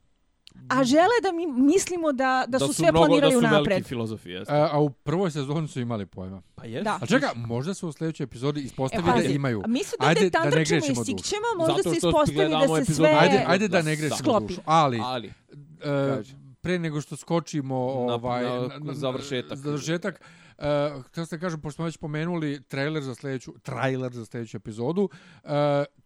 [0.70, 3.68] A žele da mi mislimo da, da, su, sve mnogo, planirali da su unapred.
[3.68, 4.54] veliki filozofi, jeste.
[4.54, 6.42] A, a u prvoj sezoni su imali pojma.
[6.56, 6.84] pa jest.
[6.84, 6.98] Da.
[7.02, 9.62] A čeka, možda su u sljedećoj epizodi E, ispostavili da pazi, imaju.
[9.66, 11.04] a mi se da Ajde, da ne i grešimo dušu.
[11.06, 13.10] sikćemo, možda Zato se što ispostavi da se sve...
[13.12, 14.48] Ajde, ajde da Da ne grešimo sklopi.
[14.48, 14.62] dušu.
[14.66, 16.24] Ali, Ali, e,
[16.62, 17.76] pre nego što skočimo
[18.08, 18.44] Na- ovaj
[18.80, 19.58] na završetak.
[19.58, 20.22] završetak
[20.58, 25.10] uh, htio se kažem pošto smo već pomenuli trailer za sljedeću trailer za sljedeću epizodu
[25.44, 25.50] uh,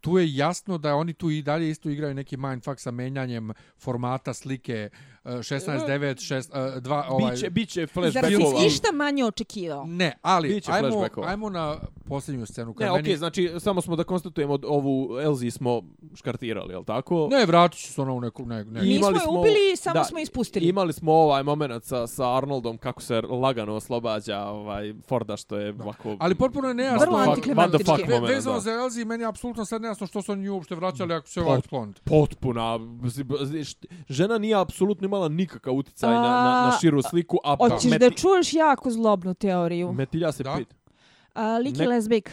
[0.02, 4.34] tu je jasno da oni tu i dalje isto igraju neki mindfuck sa menjanjem formata
[4.34, 8.59] slike uh, 16 9 6 uh, 2 ovaj biće, biće Zar flashbackova.
[8.59, 9.86] si išta manje očekivao?
[9.86, 11.75] ne ali Biće ajmo ajmo na
[12.05, 15.82] posljednju scenu Ne, okej, meni znači samo smo da konstatujemo ovu Elzi smo
[16.15, 17.28] škartirali, je li tako?
[17.32, 18.82] ne vratit ću se ono u neku ne, ne.
[18.82, 20.67] Mi imali smo je smo- ubili, samo da, smo ispustili.
[20.67, 25.73] Imali smo ovaj moment sa, sa Arnoldom kako se lagano oslobađa ovaj Forda što je
[25.73, 26.15] ovako...
[26.19, 27.91] ali potpuno je nejasno Vrlo antiklimatički.
[28.07, 28.59] Ve- moment, vezano da.
[28.61, 31.41] za Elzi meni je apsolutno sad nejasno što su oni nju uopšte vraćali ako se
[31.41, 32.80] ovaj skloniti potpuna.
[34.09, 38.09] Žena nije apsolutno imala nikakav uticaj na, na, na širu sliku, a Hoćeš Meti- da
[38.11, 39.91] čuješ jako zlobnu teoriju.
[39.93, 40.55] Metilja se Da.
[40.57, 40.76] pit.
[41.34, 42.32] A, lik Ne- je lesbik.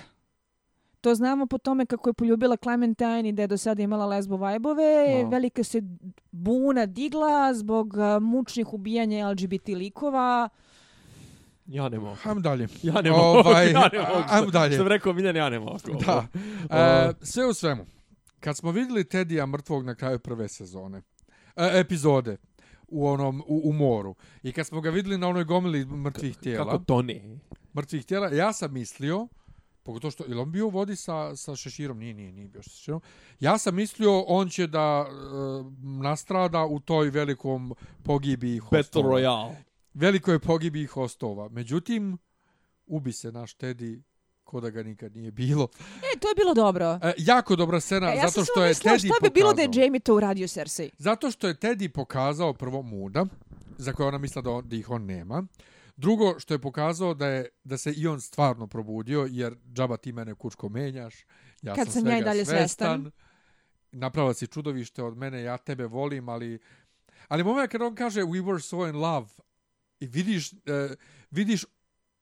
[1.01, 4.37] To znamo po tome kako je poljubila Clementine i da je do sada imala lesbo
[4.37, 4.85] vajbove.
[5.23, 5.29] Da.
[5.29, 5.83] Velika se
[6.31, 10.49] buna digla zbog mučnih ubijanja LGBT likova.
[11.67, 12.17] Ja ne mogu.
[12.25, 12.69] Ajmo dalje.
[12.83, 13.23] Ja ne mogu.
[13.39, 14.23] Ovaj, ja ne mogu.
[14.29, 14.75] ajmo dalje.
[14.75, 15.79] Što bi rekao Miljan, ja ne mogu.
[16.07, 16.27] Da.
[16.71, 17.87] E, sve u svemu.
[18.41, 21.03] Kad smo vidjeli Tedija mrtvog na kraju prve sezone,
[21.57, 22.37] e, epizode,
[22.95, 24.15] u onom u, u moru.
[24.43, 27.39] I kad smo ga vidjeli na onoj gomili mrtvih tijela Kako to ne?
[27.75, 29.29] mrtvih tijela ja sam mislio
[29.83, 31.99] pogotovo što ili on bio u vodi sa, sa šeširom?
[31.99, 33.01] Nije nije nije bio sa šeširom.
[33.41, 35.13] Ja sam mislio on će da e,
[36.03, 39.09] nastrada u toj velikom pogibi Battle hostova.
[39.09, 39.55] Royale.
[39.95, 41.49] velikoj pogibi hostova.
[41.49, 42.19] Međutim
[42.87, 44.03] ubi se naš Teddy
[44.55, 45.69] ko da ga nikad nije bilo.
[46.07, 46.99] E, to je bilo dobro.
[47.03, 49.63] E, jako dobra scena, E, ja zato što je mislila Teddy šta bi bilo da
[49.63, 50.91] je pokazao- Jamie to uradio Cersei.
[50.99, 53.27] Zato što je Teddy pokazao prvo muda,
[53.79, 55.45] za koje ona misla da, on, da ih on nema.
[55.97, 60.13] Drugo, što je pokazao da je da se i on stvarno probudio, jer džaba ti
[60.13, 61.15] mene kučko menjaš,
[61.63, 62.67] ja Kad sam, sam ja i svega dalje svestan.
[63.03, 63.11] svestan.
[63.93, 66.59] Napravila si čudovište od mene, ja tebe volim, ali...
[67.29, 69.27] Ali moment kad on kaže we were so in love,
[70.01, 70.59] i vidiš, uh,
[71.31, 71.65] vidiš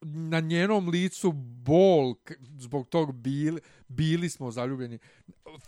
[0.03, 2.15] na njenom licu bol
[2.59, 4.99] zbog tog bili, bili smo zaljubljeni.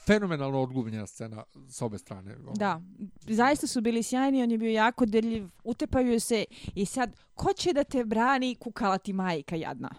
[0.07, 2.37] Fenomenalno odglumljena scena s obe strane.
[2.37, 2.53] Ono.
[2.53, 2.81] Da,
[3.21, 7.73] zaista su bili sjajni, on je bio jako deljiv, utepaju se i sad, ko će
[7.73, 9.91] da te brani kukala ti majka jadna?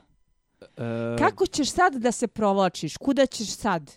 [0.62, 2.98] E, Kako ćeš sad da se provlačiš?
[2.98, 3.92] Kuda ćeš sad?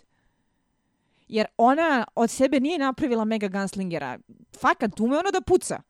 [1.27, 4.19] Jer ona od sebe nije napravila mega gunslingera.
[4.59, 5.81] Fakat, ume ona da puca.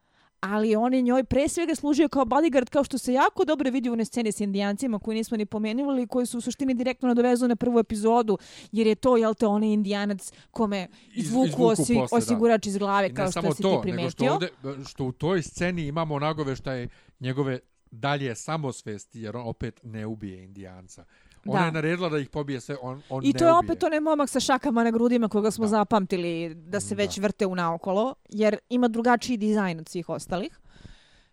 [0.41, 3.89] Ali on je njoj pre svega služio kao bodyguard, kao što se jako dobro vidi
[3.89, 7.47] u one scene s indijancima koji nismo ni pomenuli, koji su u suštini direktno nadovezu
[7.47, 8.37] na prvu epizodu,
[8.71, 12.77] jer je to, jel te, onaj indijanac kome Iz- izvuku, izvuku osi, posle, osigurač iz
[12.77, 14.33] glave, kao ne što samo si to, ti nego što, primetio.
[14.33, 16.87] ovde, što u toj sceni imamo nagoveštaje
[17.19, 17.59] njegove
[17.91, 21.05] dalje samosvesti, jer on opet ne ubije indijanca.
[21.45, 21.65] Ona Da.
[21.65, 23.59] je naredila da ih pobije sve, on, on I ne to je ubije.
[23.61, 25.69] opet onaj momak sa šakama na grudima koga smo Da.
[25.69, 30.59] zapamtili da se već vrte u naokolo, jer ima drugačiji dizajn od svih ostalih.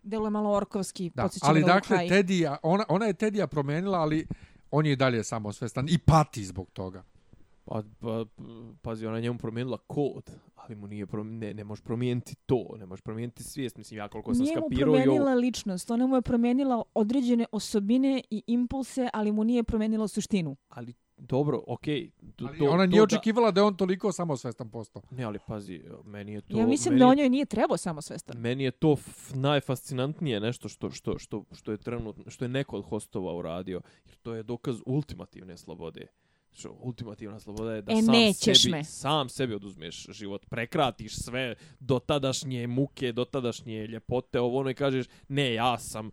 [0.03, 2.07] Deluje malo orkovski, Da, podsjeća ali dakle.
[2.09, 4.27] Tedija, ona, ona je Tedija promenila, ali
[4.71, 7.03] on je i dalje samosvestan i pati zbog toga.
[7.67, 8.25] Pa, pa,
[8.81, 11.37] pazi, ona je njemu promijenila kod, ali mu nije prom...
[11.37, 14.61] ne, ne možeš promijeniti to, ne možeš promijeniti svijest, mislim, ja koliko sam Nije mu
[14.61, 19.63] skapirao ovo- promenila ličnost, ona mu je promenila određene osobine i impulse, ali mu nije
[19.63, 20.55] promenila suštinu.
[20.69, 22.11] Ali dobro, okej.
[22.39, 25.01] Ali to- ona to nije da- očekivala da je on toliko samosvestan posto.
[25.11, 26.57] Ne, ali pazi, meni je to...
[26.57, 28.37] ja mislim meni da je- on joj nije trebao samo svestan.
[28.37, 28.95] Meni je to
[29.33, 34.15] najfascinantnije nešto što, što, što, što je trenutno, što je neko od hostova uradio, jer
[34.15, 36.07] to je dokaz ultimativne slobode.
[36.51, 38.83] Što ultimativna sloboda je da E, sam nećeš sebi, me.
[38.83, 44.75] sam sebi oduzmeš život, prekratiš sve do tadašnje muke, do tadašnje ljepote, ovo ono i
[44.75, 46.11] kažeš, ne, ja sam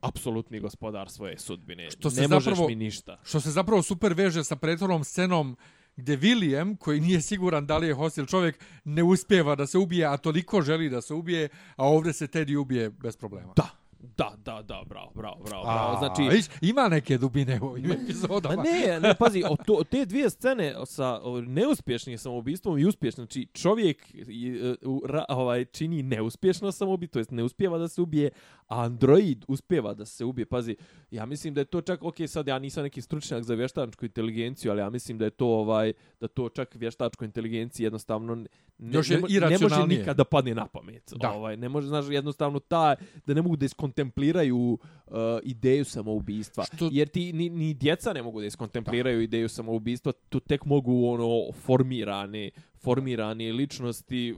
[0.00, 1.90] apsolutni gospodar svoje sudbine.
[1.90, 3.20] Što se ne možeš zapravo- mi ništa.
[3.24, 5.56] Što se zapravo super veže sa prethodnom scenom
[5.96, 9.78] gdje William, koji nije siguran da li je host ili čovjek, ne uspjeva da se
[9.78, 13.52] ubije, a toliko želi da se ubije, a ovdje se Teddy ubije bez problema.
[13.56, 13.70] Da,
[14.02, 15.64] da, da, da, bravo, bravo, bravo.
[15.64, 15.96] bravo.
[15.96, 18.62] A, Znači, viš, ima neke dubine u ovim Ma epizodama.
[18.62, 24.14] ne, ne, pazi, o, to, te dvije scene sa neuspješnim samoubistvom i uspješnim, znači čovjek
[24.14, 28.30] i, e, u, ra, ovaj, čini neuspješno samoubi, to jest ne uspjeva da se ubije,
[28.72, 30.46] a Android uspjeva da se ubije.
[30.46, 30.76] Pazi,
[31.10, 34.70] ja mislim da je to čak, ok, sad ja nisam neki stručnjak za vještačku inteligenciju,
[34.70, 38.48] ali ja mislim da je to ovaj, da to čak vještačkoj inteligenciji jednostavno ne,
[38.78, 41.12] Još je ne, ne može nikad da padne na pamet.
[41.16, 41.30] Da.
[41.32, 42.94] Ovaj, ne može, znaš, jednostavno ta,
[43.26, 44.58] da ne mogu da iskontempliraju
[45.06, 46.64] uh, ideju samoubistva.
[46.64, 51.06] Što- Jer ti, ni, ni djeca ne mogu da iskontempliraju ideju samoubistva, tu tek mogu
[51.06, 54.34] ono formirane, formirane ličnosti,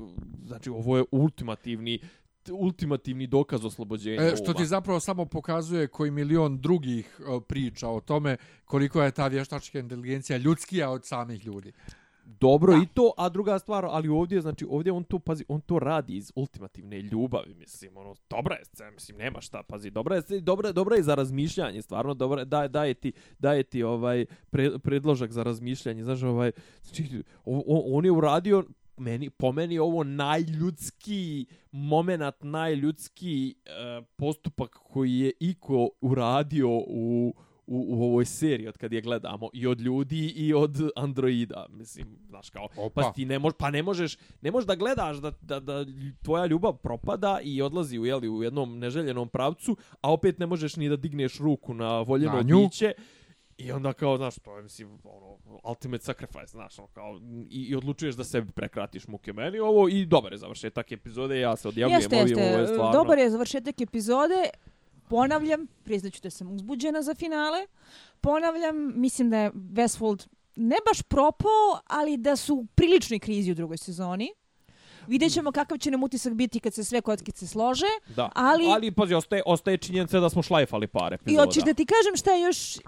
[0.47, 1.99] znači ovo je ultimativni
[2.53, 8.01] ultimativni dokaz oslobođenja E, što ti zapravo samo pokazuje koji milion drugih e, priča o
[8.01, 11.72] tome koliko je ta vještačka inteligencija ljudskija od samih ljudi.
[12.26, 15.78] Dobro i to, a druga stvar, ali ovdje, znači, ovdje on to, pazi, on to
[15.78, 20.40] radi iz ultimativne ljubavi, mislim, ono, dobra je scena, mislim, nema šta, pazi, dobra je,
[20.40, 24.78] dobra, dobra je za razmišljanje, stvarno, dobra, je, daje, daje ti, daje ti, ovaj, pre,
[24.78, 28.64] predložak za razmišljanje, znaš, ovaj, znači, on, on je uradio,
[28.97, 37.34] meni, po meni ovo najljudski moment, najljudski uh, postupak koji je iko uradio u,
[37.66, 42.07] u, u ovoj seriji od kad je gledamo i od ljudi i od androida mislim
[42.28, 43.03] znaš kao Opa.
[43.03, 45.86] pa ti ne možeš pa ne možeš ne možeš da gledaš da, da, da
[46.22, 50.76] tvoja ljubav propada i odlazi u jeli u jednom neželjenom pravcu a opet ne možeš
[50.76, 52.64] ni da digneš ruku na voljeno Na nju.
[52.64, 52.92] biće
[53.59, 57.75] I onda kao, znaš, to je, mislim, ono, ultimate sacrifice, znaš, ono, kao, i, i
[57.75, 62.03] odlučuješ da sebi prekratiš muke meni ovo i dobar je završetak epizode, ja se odjavljujem
[62.03, 62.75] Jeste, ovim, ovo je jeste.
[62.75, 62.93] stvarno...
[62.93, 64.49] Dobar je završetak epizode.
[65.09, 67.67] Ponavljam, priznaću da sam uzbuđena za finale.
[68.21, 70.27] Ponavljam, mislim da je Westworld
[70.57, 74.29] ne baš propao, ali da su u priličnoj krizi u drugoj sezoni.
[75.07, 77.87] Vidjet ćemo kakav će nam utisak biti kad se sve kockice slože.
[78.09, 81.45] Da, ali- ali pazi, ostaje, ostaje činjenica da smo šlajfali par I epizoda.
[81.45, 82.79] hoćeš da ti kažem šta je još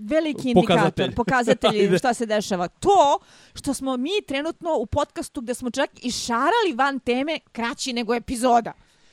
[0.00, 2.68] veliki indikator, pokazatelj šta se dešava.
[2.68, 3.18] To
[3.54, 8.14] što smo mi trenutno u podcastu gde smo čak i šarali van teme kraći nego
[8.14, 8.72] epizoda.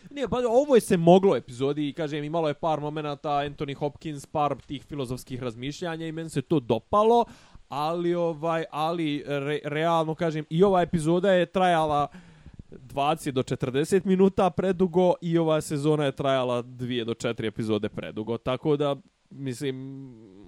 [0.09, 4.26] Nije, pa ovo je se moglo epizodi i kažem imalo je par momenata Anthony Hopkins,
[4.26, 7.26] par tih filozofskih razmišljanja i meni se to dopalo,
[7.70, 12.07] ali ovaj ali re, realno kažem i ova epizoda je trajala
[12.72, 18.38] 20 do 40 minuta predugo i ova sezona je trajala 2 do 4 epizode predugo.
[18.38, 18.95] Tako da
[19.30, 19.76] mislim,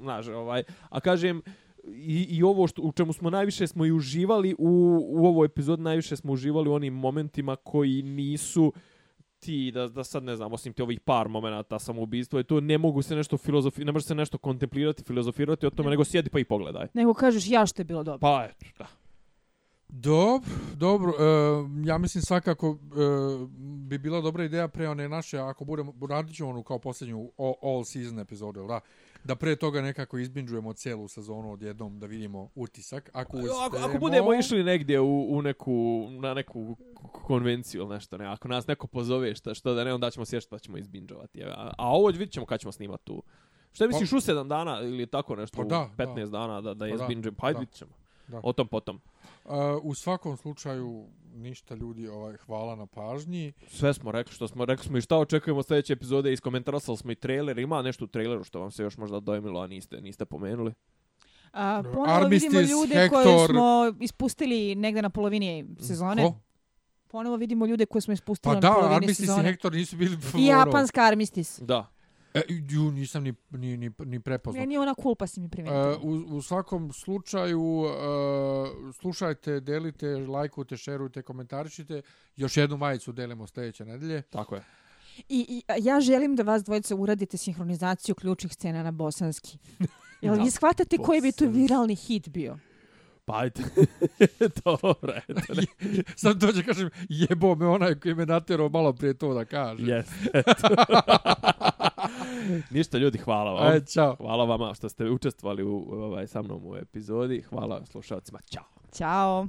[0.02, 1.42] znaš, ovaj, a kažem
[1.88, 5.84] i, i ovo što, u čemu smo najviše smo i uživali u, u ovoj epizodi
[5.84, 8.74] najviše smo uživali u onim momentima koji nisu
[9.40, 12.78] ti da, da sad ne znam, osim ti ovih par momenata samoubistva i to ne
[12.78, 16.40] mogu se nešto filozofi, ne može se nešto kontemplirati, filozofirati o tome, nego sjedi pa
[16.40, 16.88] i pogledaj.
[16.94, 18.20] Nego kažeš ja što je bilo dobro.
[18.20, 19.03] Pa eto, da.
[19.96, 21.12] Dobro, dobro.
[21.12, 21.24] E,
[21.86, 26.50] ja mislim svakako e, bi bila dobra ideja pre one naše, ako budemo, radit ćemo
[26.50, 28.80] onu kao posljednju all, all season epizodu, da?
[29.24, 33.10] Da pre toga nekako izbinđujemo cijelu sezonu odjednom da vidimo utisak.
[33.14, 36.76] Ako, Ako, uspemo, ako budemo išli negdje u, u neku, na neku
[37.12, 40.50] konvenciju ili nešto, ne, ako nas neko pozove šta, što da ne, onda ćemo sješći
[40.50, 41.44] pa ćemo izbinđovati.
[41.44, 43.24] A, a ovo vidit ćemo kad ćemo snimati tu.
[43.74, 46.26] Šta misliš u 7 dana ili tako nešto, Pa u da, 15 da.
[46.26, 47.38] dana da, da Pa izbinđujemo?
[47.40, 47.60] Pa ajde da.
[47.60, 48.03] vidit ćemo.
[48.28, 48.40] Da.
[48.44, 49.02] O tom potom.
[49.46, 49.52] Uh,
[49.84, 51.06] u svakom slučaju,
[51.36, 53.54] ništa ljudi, ovaj, hvala na pažnji.
[53.68, 57.12] Sve smo rekli što smo rekli smo i šta očekujemo od sljedeće epizode, iskomentarisali smo
[57.12, 60.26] i trailer, ima nešto u traileru što vam se još možda dojmilo, a niste, niste
[60.26, 60.74] pomenuli.
[61.54, 63.50] A, ponovo Armistice, vidimo ljude koje Hector.
[63.50, 66.24] smo ispustili negde na polovini sezone.
[66.24, 66.40] Ko?
[67.08, 69.50] Ponovo vidimo ljude koje smo ispustili Pa na da, polovini Armistice i sezone.
[69.50, 70.18] Hector nisu bili...
[70.38, 71.60] I japanska Armistis.
[71.60, 71.88] Da.
[72.34, 74.62] E, ju, nisam ni, ni, ni, ni prepoznao.
[74.62, 75.98] Meni je ona cool pa si mi E, primetila.
[76.04, 82.02] u, u svakom slučaju e, slušajte, delite, lajkujte, šerujte, komentarišite.
[82.36, 84.22] Još jednu majicu delimo sljedeće nedelje.
[84.22, 84.64] Tako je.
[85.30, 89.58] I, I ja želim da vas dvojice uradite sinhronizaciju ključnih scena na bosanski.
[90.22, 92.58] Jel vi shvatate koji bi to viralni hit bio?
[93.26, 93.64] Pa ajde.
[94.66, 95.54] Dobro, eto.
[95.54, 95.64] Ne.
[96.16, 99.84] Sad dođe kažem, jebo me onaj koji me natjerao malo prije to da kaže.
[99.84, 100.68] Yes, eto.
[102.70, 103.68] Ništa ljudi, hvala vam.
[103.68, 104.16] Ajde, čao.
[104.16, 107.42] Hvala vama što ste učestvovali u, ovaj, sa mnom u epizodi.
[107.42, 108.40] Hvala slušalcima.
[108.42, 108.64] Ćao.
[108.94, 109.48] Ćao.